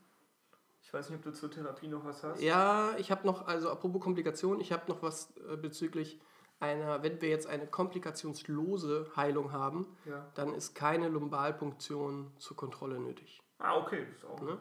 Ich 0.82 0.94
weiß 0.94 1.10
nicht, 1.10 1.18
ob 1.20 1.24
du 1.24 1.34
zur 1.34 1.52
Therapie 1.52 1.88
noch 1.88 2.06
was 2.06 2.24
hast. 2.24 2.42
Ja, 2.42 2.96
ich 2.98 3.12
habe 3.12 3.28
noch, 3.28 3.46
also 3.46 3.70
apropos 3.70 4.02
Komplikationen, 4.02 4.62
ich 4.62 4.72
habe 4.72 4.84
noch 4.88 5.02
was 5.02 5.36
äh, 5.38 5.58
bezüglich 5.58 6.22
einer, 6.60 7.04
wenn 7.04 7.22
wir 7.22 7.30
jetzt 7.30 7.48
eine 7.48 7.68
komplikationslose 7.68 9.12
Heilung 9.16 9.52
haben, 9.52 9.88
Ja. 10.06 10.26
dann 10.36 10.54
ist 10.54 10.74
keine 10.76 11.10
Lumbalpunktion 11.10 12.32
zur 12.38 12.58
Kontrolle 12.58 13.00
nötig. 13.00 13.40
Ah, 13.60 13.78
okay. 13.78 14.06
Das 14.06 14.18
ist 14.18 14.26
auch 14.26 14.42
Ne? 14.42 14.58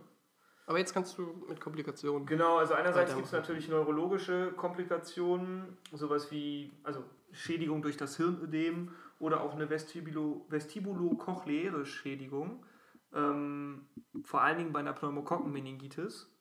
Aber 0.69 0.79
jetzt 0.79 0.93
kannst 0.93 1.17
du 1.17 1.23
mit 1.49 1.61
Komplikationen. 1.61 2.27
Genau, 2.27 2.57
also 2.57 2.75
einerseits 2.75 3.15
gibt 3.15 3.27
es 3.27 3.33
natürlich 3.33 3.69
neurologische 3.69 4.53
Komplikationen, 4.53 5.79
sowas 5.93 6.31
wie 6.33 6.73
also 6.83 7.05
Schädigung 7.31 7.83
durch 7.83 7.97
das 7.97 8.17
Hirnödem 8.17 8.91
oder 9.21 9.43
auch 9.43 9.55
eine 9.55 9.71
Vestibulo, 9.71 10.45
vestibulokochleäre 10.49 11.87
Schädigung. 11.87 12.67
Ähm, 13.15 13.87
vor 14.25 14.43
allen 14.43 14.59
Dingen 14.59 14.73
bei 14.73 14.81
einer 14.81 14.93
Pneumokokkenmeningitis. 14.93 16.33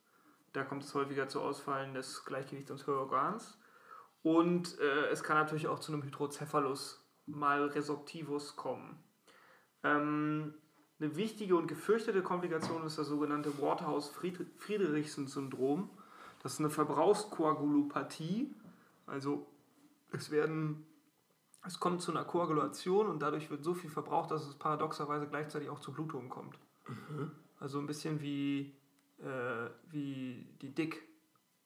Da 0.54 0.64
kommt 0.64 0.84
es 0.84 0.96
häufiger 0.96 1.28
zu 1.28 1.42
Ausfallen 1.42 1.94
des 1.94 2.26
Gleichgewichts 2.26 2.72
des 2.72 2.88
Hörorgans. 2.88 3.60
Und 4.26 4.78
äh, 4.80 5.10
es 5.12 5.22
kann 5.22 5.38
natürlich 5.38 5.68
auch 5.68 5.78
zu 5.78 5.94
einem 5.94 6.02
Hydrocephalus 6.02 7.06
mal 7.28 7.68
resorptivus 7.68 8.56
kommen. 8.56 8.98
Ähm, 9.84 10.56
eine 11.00 11.16
wichtige 11.16 11.56
und 11.56 11.68
gefürchtete 11.68 12.24
Komplikation 12.24 12.84
ist 12.88 12.98
das 12.98 13.06
sogenannte 13.06 13.62
Waterhouse-Friedrichsen-Syndrom. 13.62 15.92
Das 16.42 16.54
ist 16.54 16.60
eine 16.60 16.72
Verbrauchskoagulopathie. 16.72 18.52
Also 19.06 19.46
es 20.12 20.32
werden, 20.32 20.88
es 21.64 21.80
kommt 21.80 22.02
zu 22.02 22.10
einer 22.10 22.26
Koagulation 22.26 23.06
und 23.06 23.20
dadurch 23.20 23.52
wird 23.52 23.64
so 23.64 23.76
viel 23.76 23.92
verbraucht, 23.92 24.32
dass 24.32 24.48
es 24.48 24.56
paradoxerweise 24.56 25.28
gleichzeitig 25.28 25.70
auch 25.70 25.82
zu 25.82 25.94
Blutungen 25.94 26.30
kommt. 26.30 26.58
Also 27.60 27.78
ein 27.78 27.86
bisschen 27.86 28.22
wie, 28.22 28.76
äh, 29.20 29.70
wie 29.92 30.48
die 30.64 30.74
Dick, 30.74 31.04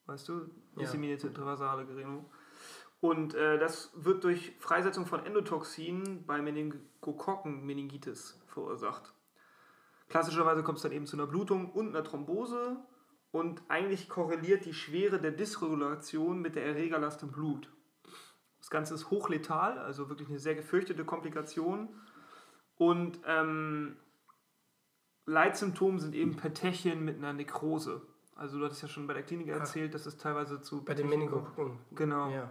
weißt 0.08 0.28
du? 0.28 0.50
Disseminierte 0.78 1.28
intravasale 1.28 1.86
Gerinnung. 1.86 2.30
Und 3.02 3.34
äh, 3.34 3.58
das 3.58 3.92
wird 3.96 4.26
durch 4.26 4.56
Freisetzung 4.60 5.06
von 5.06 5.26
Endotoxinen 5.26 6.26
bei 6.26 6.42
Meningokokken-Meningitis 6.42 8.42
verursacht. 8.48 9.14
Klassischerweise 10.10 10.64
kommt 10.64 10.78
es 10.78 10.84
dann 10.84 10.92
eben 10.92 11.06
zu 11.06 11.16
einer 11.16 11.28
Blutung 11.28 11.72
und 11.72 11.90
einer 11.90 12.04
Thrombose 12.04 12.78
und 13.32 13.62
eigentlich 13.70 14.10
korreliert 14.10 14.66
die 14.66 14.74
Schwere 14.74 15.20
der 15.20 15.32
Dysregulation 15.32 16.42
mit 16.42 16.56
der 16.56 16.66
Erregerlast 16.66 17.24
im 17.24 17.32
Blut. 17.32 17.72
Das 18.58 18.70
Ganze 18.70 18.96
ist 18.96 19.12
hochletal, 19.12 19.78
also 19.78 20.10
wirklich 20.10 20.28
eine 20.28 20.40
sehr 20.40 20.56
gefürchtete 20.56 21.06
Komplikation. 21.06 21.90
Und 22.76 23.20
ähm, 23.26 23.98
Leitsymptome 25.26 26.00
sind 26.00 26.16
eben 26.16 26.36
Petechien 26.36 27.06
mit 27.06 27.18
einer 27.18 27.34
Nekrose. 27.34 28.02
Also 28.36 28.58
du 28.58 28.66
hattest 28.66 28.82
ja 28.82 28.88
schon 28.88 29.06
bei 29.06 29.14
der 29.14 29.24
Klinik 29.24 29.50
erzählt, 29.50 29.94
dass 29.94 30.06
es 30.06 30.18
teilweise 30.18 30.62
zu 30.62 30.84
Bei 30.84 30.94
den. 30.94 31.08
Meningokokken. 31.08 31.78
Genau. 31.92 32.30
Ja. 32.30 32.50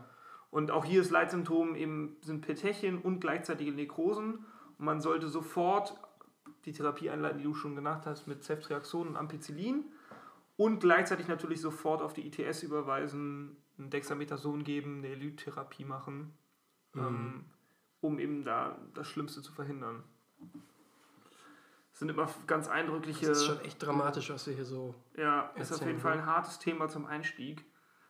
Und 0.50 0.70
auch 0.70 0.84
hier 0.84 1.00
ist 1.00 1.11
Leitsymptom 1.11 1.74
eben 1.74 2.16
sind 2.22 2.40
Petechien 2.40 2.98
und 2.98 3.20
gleichzeitige 3.20 3.72
Nekrosen. 3.72 4.44
Und 4.78 4.84
man 4.84 5.00
sollte 5.00 5.28
sofort 5.28 5.98
die 6.64 6.72
Therapie 6.72 7.11
einleiten, 7.11 7.38
die 7.38 7.44
du 7.44 7.54
schon 7.54 7.74
genannt 7.74 8.04
hast, 8.06 8.26
mit 8.26 8.44
Ceftriaxon 8.44 9.08
und 9.08 9.16
Ampicillin. 9.16 9.84
Und 10.56 10.80
gleichzeitig 10.80 11.28
natürlich 11.28 11.61
sofort 11.61 12.02
auf 12.02 12.14
die 12.14 12.26
ITS 12.26 12.62
überweisen, 12.62 13.56
ein 13.78 13.90
Dexamethason 13.90 14.64
geben, 14.64 14.98
eine 14.98 15.08
Elytherapie 15.08 15.84
machen, 15.84 16.32
ähm, 16.96 17.44
um 18.00 18.18
eben 18.18 18.44
da 18.44 18.76
das 18.94 19.06
Schlimmste 19.06 19.40
zu 19.40 19.52
verhindern. 19.52 20.02
Das 21.92 22.00
sind 22.00 22.08
immer 22.11 22.28
ganz 22.46 22.68
eindrückliche. 22.68 23.26
Das 23.26 23.38
ist 23.38 23.46
schon 23.46 23.61
echt 23.61 23.82
dramatisch, 23.82 24.30
was 24.30 24.46
wir 24.46 24.54
hier 24.54 24.64
so. 24.64 24.94
Ja, 25.16 25.50
ist 25.54 25.72
auf 25.72 25.78
erzählen, 25.78 25.88
jeden 25.90 26.00
Fall 26.00 26.16
ne? 26.16 26.22
ein 26.22 26.26
hartes 26.26 26.58
Thema 26.58 26.88
zum 26.88 27.06
Einstieg. 27.06 27.64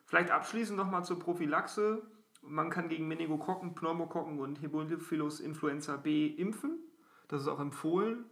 Vielleicht 0.05 0.31
abschließend 0.31 0.79
nochmal 0.79 1.05
zur 1.05 1.19
Prophylaxe. 1.19 2.03
Man 2.43 2.71
kann 2.71 2.89
gegen 2.89 3.09
Meningokokken, 3.09 3.75
Pneumokokken 3.75 4.39
und 4.41 4.63
Haemophilus 4.63 5.41
influenza 5.41 5.97
B 5.97 6.27
impfen. 6.27 6.79
Das 7.29 7.43
ist 7.43 7.49
auch 7.49 7.61
empfohlen, 7.61 8.25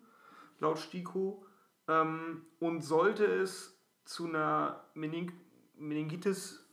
laut 0.58 0.78
STIKO. 0.78 1.44
Ähm, 1.88 2.46
und 2.58 2.82
sollte 2.82 3.24
es 3.24 3.78
zu 4.04 4.26
einer 4.26 4.84
Mening 4.94 5.32
Meningitis 5.78 6.66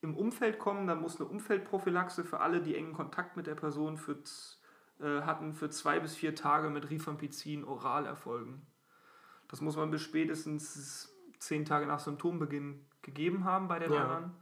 im 0.00 0.16
Umfeld 0.16 0.58
kommen, 0.58 0.86
dann 0.86 1.00
muss 1.00 1.18
eine 1.18 1.28
Umfeldprophylaxe 1.28 2.24
für 2.24 2.40
alle, 2.40 2.60
die 2.60 2.76
engen 2.76 2.92
Kontakt 2.92 3.36
mit 3.36 3.46
der 3.46 3.54
Person 3.54 3.96
für, 3.96 4.18
äh, 5.00 5.22
hatten, 5.22 5.54
für 5.54 5.70
zwei 5.70 5.98
bis 5.98 6.14
vier 6.14 6.34
Tage 6.34 6.68
mit 6.70 6.90
Rifampicin 6.90 7.64
oral 7.64 8.06
erfolgen. 8.06 8.66
Das 9.48 9.60
muss 9.60 9.76
man 9.76 9.90
bis 9.90 10.02
spätestens 10.02 11.12
zehn 11.38 11.64
Tage 11.64 11.86
nach 11.86 12.00
Symptombeginn 12.00 12.84
gegeben 13.02 13.44
haben 13.44 13.66
bei 13.66 13.78
den 13.78 13.92
Ja. 13.92 14.02
anderen, 14.02 14.32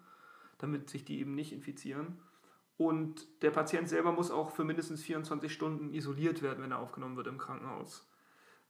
damit 0.59 0.91
sich 0.91 1.05
die 1.05 1.21
eben 1.21 1.35
nicht 1.35 1.53
infizieren. 1.53 2.19
Und 2.79 3.43
der 3.43 3.51
Patient 3.51 3.89
selber 3.89 4.13
muss 4.13 4.31
auch 4.31 4.51
für 4.51 4.65
mindestens 4.65 5.03
24 5.03 5.53
Stunden 5.53 5.93
isoliert 5.93 6.43
werden, 6.43 6.63
wenn 6.63 6.73
er 6.73 6.79
aufgenommen 6.79 7.17
wird 7.17 7.27
im 7.27 7.39
Krankenhaus. 7.39 8.09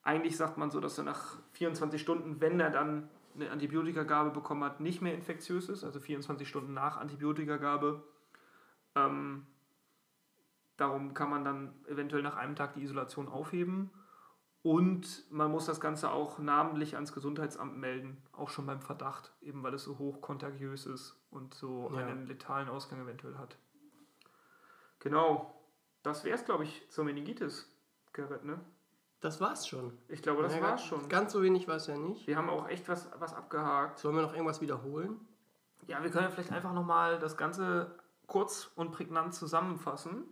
Eigentlich 0.02 0.36
sagt 0.36 0.58
man 0.58 0.70
so, 0.70 0.80
dass 0.80 0.98
er 0.98 1.04
nach 1.04 1.38
24 1.52 2.00
Stunden, 2.00 2.40
wenn 2.40 2.58
er 2.60 2.70
dann 2.70 3.08
eine 3.34 3.50
Antibiotikagabe 3.50 4.30
bekommen 4.30 4.64
hat, 4.64 4.80
nicht 4.80 5.00
mehr 5.00 5.14
infektiös 5.14 5.68
ist, 5.68 5.84
also 5.84 6.00
24 6.00 6.46
Stunden 6.48 6.74
nach 6.74 6.98
Antibiotikagabe. 6.98 8.02
Ähm, 8.94 9.46
darum 10.76 11.14
kann 11.14 11.30
man 11.30 11.44
dann 11.44 11.72
eventuell 11.86 12.22
nach 12.22 12.36
einem 12.36 12.56
Tag 12.56 12.74
die 12.74 12.82
Isolation 12.82 13.28
aufheben. 13.28 13.90
Und 14.62 15.24
man 15.30 15.50
muss 15.50 15.66
das 15.66 15.80
Ganze 15.80 16.10
auch 16.10 16.38
namentlich 16.38 16.94
ans 16.94 17.12
Gesundheitsamt 17.12 17.76
melden, 17.78 18.22
auch 18.32 18.48
schon 18.48 18.66
beim 18.66 18.80
Verdacht, 18.80 19.32
eben 19.40 19.62
weil 19.62 19.74
es 19.74 19.82
so 19.84 19.98
hoch 19.98 20.20
kontagiös 20.20 20.86
ist 20.86 21.20
und 21.30 21.54
so 21.54 21.90
Ja. 21.94 22.06
einen 22.06 22.26
letalen 22.26 22.68
Ausgang 22.68 23.00
eventuell 23.00 23.38
hat. 23.38 23.56
Genau, 25.02 25.52
das 26.04 26.22
wäre 26.22 26.36
es, 26.36 26.44
glaube 26.44 26.62
ich, 26.62 26.88
zur 26.88 27.04
Meningitis, 27.04 27.68
Gerrit, 28.12 28.44
ne? 28.44 28.60
Das 29.20 29.40
war's 29.40 29.66
schon. 29.66 29.96
Ich 30.08 30.22
glaube, 30.22 30.42
das 30.42 30.54
Ja, 30.54 30.62
war's 30.62 30.84
schon. 30.84 31.08
Ganz 31.08 31.32
so 31.32 31.42
wenig 31.42 31.66
war 31.66 31.76
es 31.76 31.88
ja 31.88 31.96
nicht. 31.96 32.26
Wir 32.26 32.36
haben 32.36 32.48
auch 32.48 32.68
echt 32.68 32.88
was, 32.88 33.08
was 33.18 33.34
abgehakt. 33.34 33.98
Sollen 33.98 34.14
wir 34.14 34.22
noch 34.22 34.32
irgendwas 34.32 34.60
wiederholen? 34.60 35.20
Ja, 35.88 36.02
wir 36.02 36.10
können 36.10 36.24
ja 36.24 36.30
vielleicht 36.30 36.52
einfach 36.52 36.72
nochmal 36.72 37.18
das 37.18 37.36
Ganze 37.36 37.94
kurz 38.26 38.70
und 38.76 38.92
prägnant 38.92 39.34
zusammenfassen. 39.34 40.24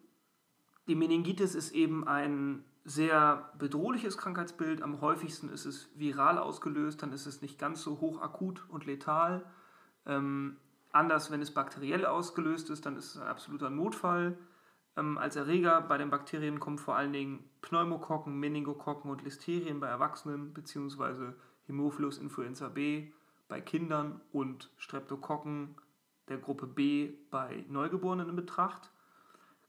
Die 0.87 0.95
Meningitis 0.95 1.55
ist 1.55 1.73
eben 1.73 2.07
ein 2.07 2.65
sehr 2.85 3.53
bedrohliches 3.59 4.19
Krankheitsbild. 4.19 4.83
Am 4.83 5.01
häufigsten 5.01 5.49
ist 5.49 5.67
es 5.67 5.89
viral 5.97 6.39
ausgelöst, 6.39 7.03
dann 7.03 7.13
ist 7.13 7.27
es 7.27 7.43
nicht 7.43 7.59
ganz 7.59 7.83
so 7.83 8.01
hoch 8.01 8.21
akut 8.23 8.65
und 8.69 8.87
letal. 8.87 9.45
Ähm, 10.07 10.57
anders, 10.93 11.31
wenn 11.31 11.43
es 11.43 11.53
bakteriell 11.53 12.07
ausgelöst 12.07 12.71
ist, 12.71 12.87
dann 12.87 12.97
ist 12.97 13.15
es 13.15 13.21
ein 13.21 13.27
absoluter 13.29 13.71
Notfall. 13.71 14.39
Ähm, 15.01 15.19
als 15.19 15.37
Erreger 15.37 15.81
bei 15.81 15.97
den 15.99 16.11
Bakterien 16.11 16.61
kommen 16.61 16.79
vor 16.79 16.97
allen 16.97 17.13
Dingen 17.13 17.45
Pneumokokken, 17.63 18.39
Meningokokken 18.39 19.11
und 19.11 19.23
Listerien 19.23 19.81
bei 19.81 19.89
Erwachsenen 19.89 20.53
beziehungsweise 20.53 21.35
Hämophilus 21.67 22.19
influenza 22.19 22.69
B 22.69 23.09
bei 23.49 23.61
Kindern 23.61 24.21
und 24.33 24.71
Streptokokken 24.77 25.75
der 26.29 26.39
Gruppe 26.39 26.67
B 26.67 27.13
bei 27.31 27.65
Neugeborenen 27.69 28.29
in 28.29 28.37
Betracht. 28.37 28.91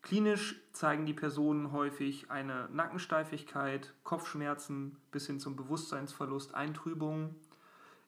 Klinisch 0.02 0.60
zeigen 0.74 1.06
die 1.06 1.14
Personen 1.14 1.72
häufig 1.72 2.30
eine 2.30 2.68
Nackensteifigkeit, 2.72 3.94
Kopfschmerzen 4.04 4.98
bis 5.12 5.28
hin 5.28 5.40
zum 5.40 5.56
Bewusstseinsverlust, 5.56 6.56
Eintrübungen. 6.56 7.36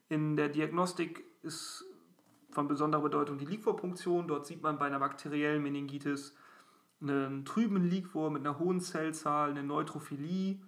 In 0.10 0.36
der 0.36 0.50
Diagnostik 0.50 1.24
ist 1.44 1.86
von 2.50 2.68
besonderer 2.68 3.04
Bedeutung 3.04 3.38
die 3.38 3.46
Liquorpunktion. 3.46 4.28
Dort 4.28 4.46
sieht 4.46 4.62
man 4.62 4.78
bei 4.78 4.88
einer 4.88 5.00
bakteriellen 5.00 5.62
Meningitis 5.62 6.36
einen 7.04 7.46
trüben 7.46 7.84
Liquor 7.84 8.32
mit 8.32 8.42
einer 8.42 8.60
hohen 8.60 8.80
Zellzahl, 8.80 9.52
eine 9.52 9.64
Neutrophilie, 9.64 10.60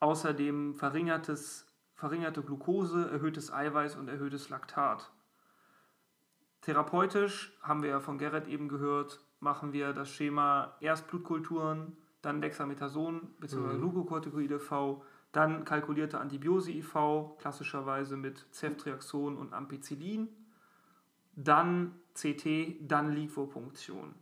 außerdem 0.00 0.74
verringertes, 0.74 1.66
verringerte 1.94 2.42
Glucose, 2.42 3.10
erhöhtes 3.10 3.52
Eiweiß 3.52 3.96
und 3.96 4.08
erhöhtes 4.08 4.48
Laktat. 4.48 5.10
Therapeutisch 6.60 7.56
haben 7.62 7.82
wir 7.82 7.90
ja 7.90 8.00
von 8.00 8.18
Gerrit 8.18 8.48
eben 8.48 8.68
gehört, 8.68 9.20
machen 9.40 9.72
wir 9.72 9.92
das 9.92 10.10
Schema 10.10 10.76
erst 10.80 11.06
Blutkulturen, 11.08 11.96
dann 12.22 12.40
Dexamethason 12.40 13.34
bzw. 13.38 13.74
Mhm. 13.74 13.80
Glucocorticoide 13.80 14.58
V, 14.58 15.04
dann 15.32 15.64
kalkulierte 15.64 16.18
Antibiose 16.18 16.72
IV, 16.72 17.36
klassischerweise 17.38 18.16
mit 18.16 18.46
Ceftriaxon 18.52 19.36
und 19.36 19.52
Ampicillin, 19.52 20.28
dann 21.36 22.00
CT, 22.14 22.78
dann 22.80 23.12
Liquorpunktion. 23.12 24.14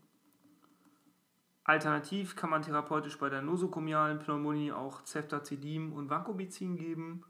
Alternativ 1.64 2.36
kann 2.36 2.50
man 2.50 2.62
therapeutisch 2.62 3.18
bei 3.18 3.30
der 3.30 3.40
nosokomialen 3.40 4.18
Pneumonie 4.18 4.72
auch 4.72 5.04
Ceftazidin 5.06 5.92
und 5.92 6.10
Vancomycin 6.10 6.76
geben 6.76 7.24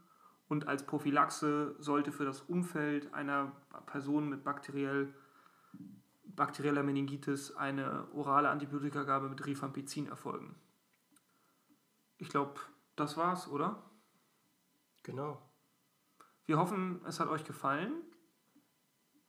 und 0.48 0.66
als 0.66 0.84
Prophylaxe 0.84 1.76
sollte 1.78 2.10
für 2.10 2.24
das 2.24 2.40
Umfeld 2.42 3.14
einer 3.14 3.52
Person 3.86 4.28
mit 4.28 4.42
bakteriell, 4.42 5.14
bakterieller 6.24 6.82
Meningitis 6.82 7.54
eine 7.56 8.08
orale 8.12 8.50
Antibiotikagabe 8.50 9.28
mit 9.28 9.46
Rifampicin 9.46 10.08
erfolgen. 10.08 10.56
Ich 12.18 12.28
glaube, 12.28 12.60
das 12.96 13.16
war's, 13.16 13.48
oder? 13.48 13.82
Genau. 15.04 15.40
Wir 16.46 16.58
hoffen, 16.58 17.00
es 17.06 17.20
hat 17.20 17.28
euch 17.28 17.44
gefallen. 17.44 17.92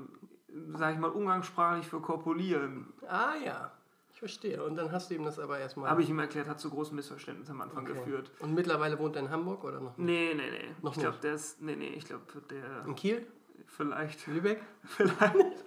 sag 0.76 0.94
ich 0.94 1.00
mal, 1.00 1.12
umgangssprachlich 1.12 1.88
für 1.88 2.02
Korpulieren. 2.02 2.94
Ah 3.08 3.36
ja. 3.44 3.72
Ich 4.12 4.20
verstehe. 4.20 4.64
Und 4.64 4.76
dann 4.76 4.92
hast 4.92 5.10
du 5.10 5.16
ihm 5.16 5.24
das 5.24 5.40
aber 5.40 5.60
erstmal. 5.60 5.90
Habe 5.90 6.02
ich 6.02 6.10
ihm 6.10 6.20
erklärt, 6.20 6.48
hat 6.48 6.60
zu 6.60 6.70
großen 6.70 6.96
Missverständnissen 6.96 7.56
am 7.56 7.62
Anfang 7.62 7.84
okay. 7.84 7.94
geführt. 7.94 8.32
Und 8.40 8.54
mittlerweile 8.54 9.00
wohnt 9.00 9.16
er 9.16 9.22
in 9.24 9.30
Hamburg 9.30 9.64
oder 9.64 9.80
noch 9.80 9.98
nicht? 9.98 10.06
Nee, 10.06 10.34
nee, 10.36 10.50
nee. 10.50 10.76
Noch 10.82 10.96
ich 10.96 11.00
glaube, 11.02 11.18
der 11.22 11.36
ist. 11.36 11.62
Nee, 11.62 11.76
nee, 11.76 11.94
ich 11.96 12.06
glaube, 12.06 12.24
der. 12.50 12.86
In 12.86 12.96
Kiel? 12.96 13.26
Vielleicht. 13.68 14.28
Lübeck? 14.28 14.62
Vielleicht. 14.84 15.64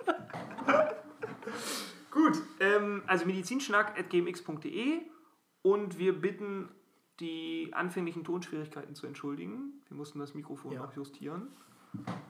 Gut, 2.14 2.40
ähm, 2.60 3.02
also 3.06 3.26
medizinschnack.gmx.de 3.26 5.02
und 5.62 5.98
wir 5.98 6.20
bitten 6.20 6.68
die 7.20 7.70
anfänglichen 7.72 8.24
Tonschwierigkeiten 8.24 8.94
zu 8.94 9.06
entschuldigen. 9.06 9.82
Wir 9.88 9.96
mussten 9.96 10.20
das 10.20 10.34
Mikrofon 10.34 10.72
ja. 10.72 10.80
noch 10.80 10.94
justieren 10.94 11.48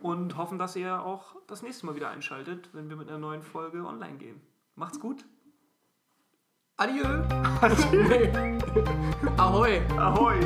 und 0.01 0.37
hoffen, 0.37 0.59
dass 0.59 0.75
ihr 0.77 1.03
auch 1.03 1.37
das 1.47 1.63
nächste 1.63 1.87
Mal 1.87 1.97
wieder 1.97 2.09
einschaltet, 2.09 2.71
wenn 2.73 2.89
wir 2.89 2.97
mit 2.97 3.09
einer 3.09 3.19
neuen 3.19 3.43
Folge 3.43 3.85
online 3.85 4.17
gehen. 4.17 4.41
Macht's 4.75 4.99
gut. 4.99 5.25
Adieu. 6.77 7.05
Adieu. 7.61 8.59
Ahoi. 9.37 9.81
Ahoi. 9.97 10.41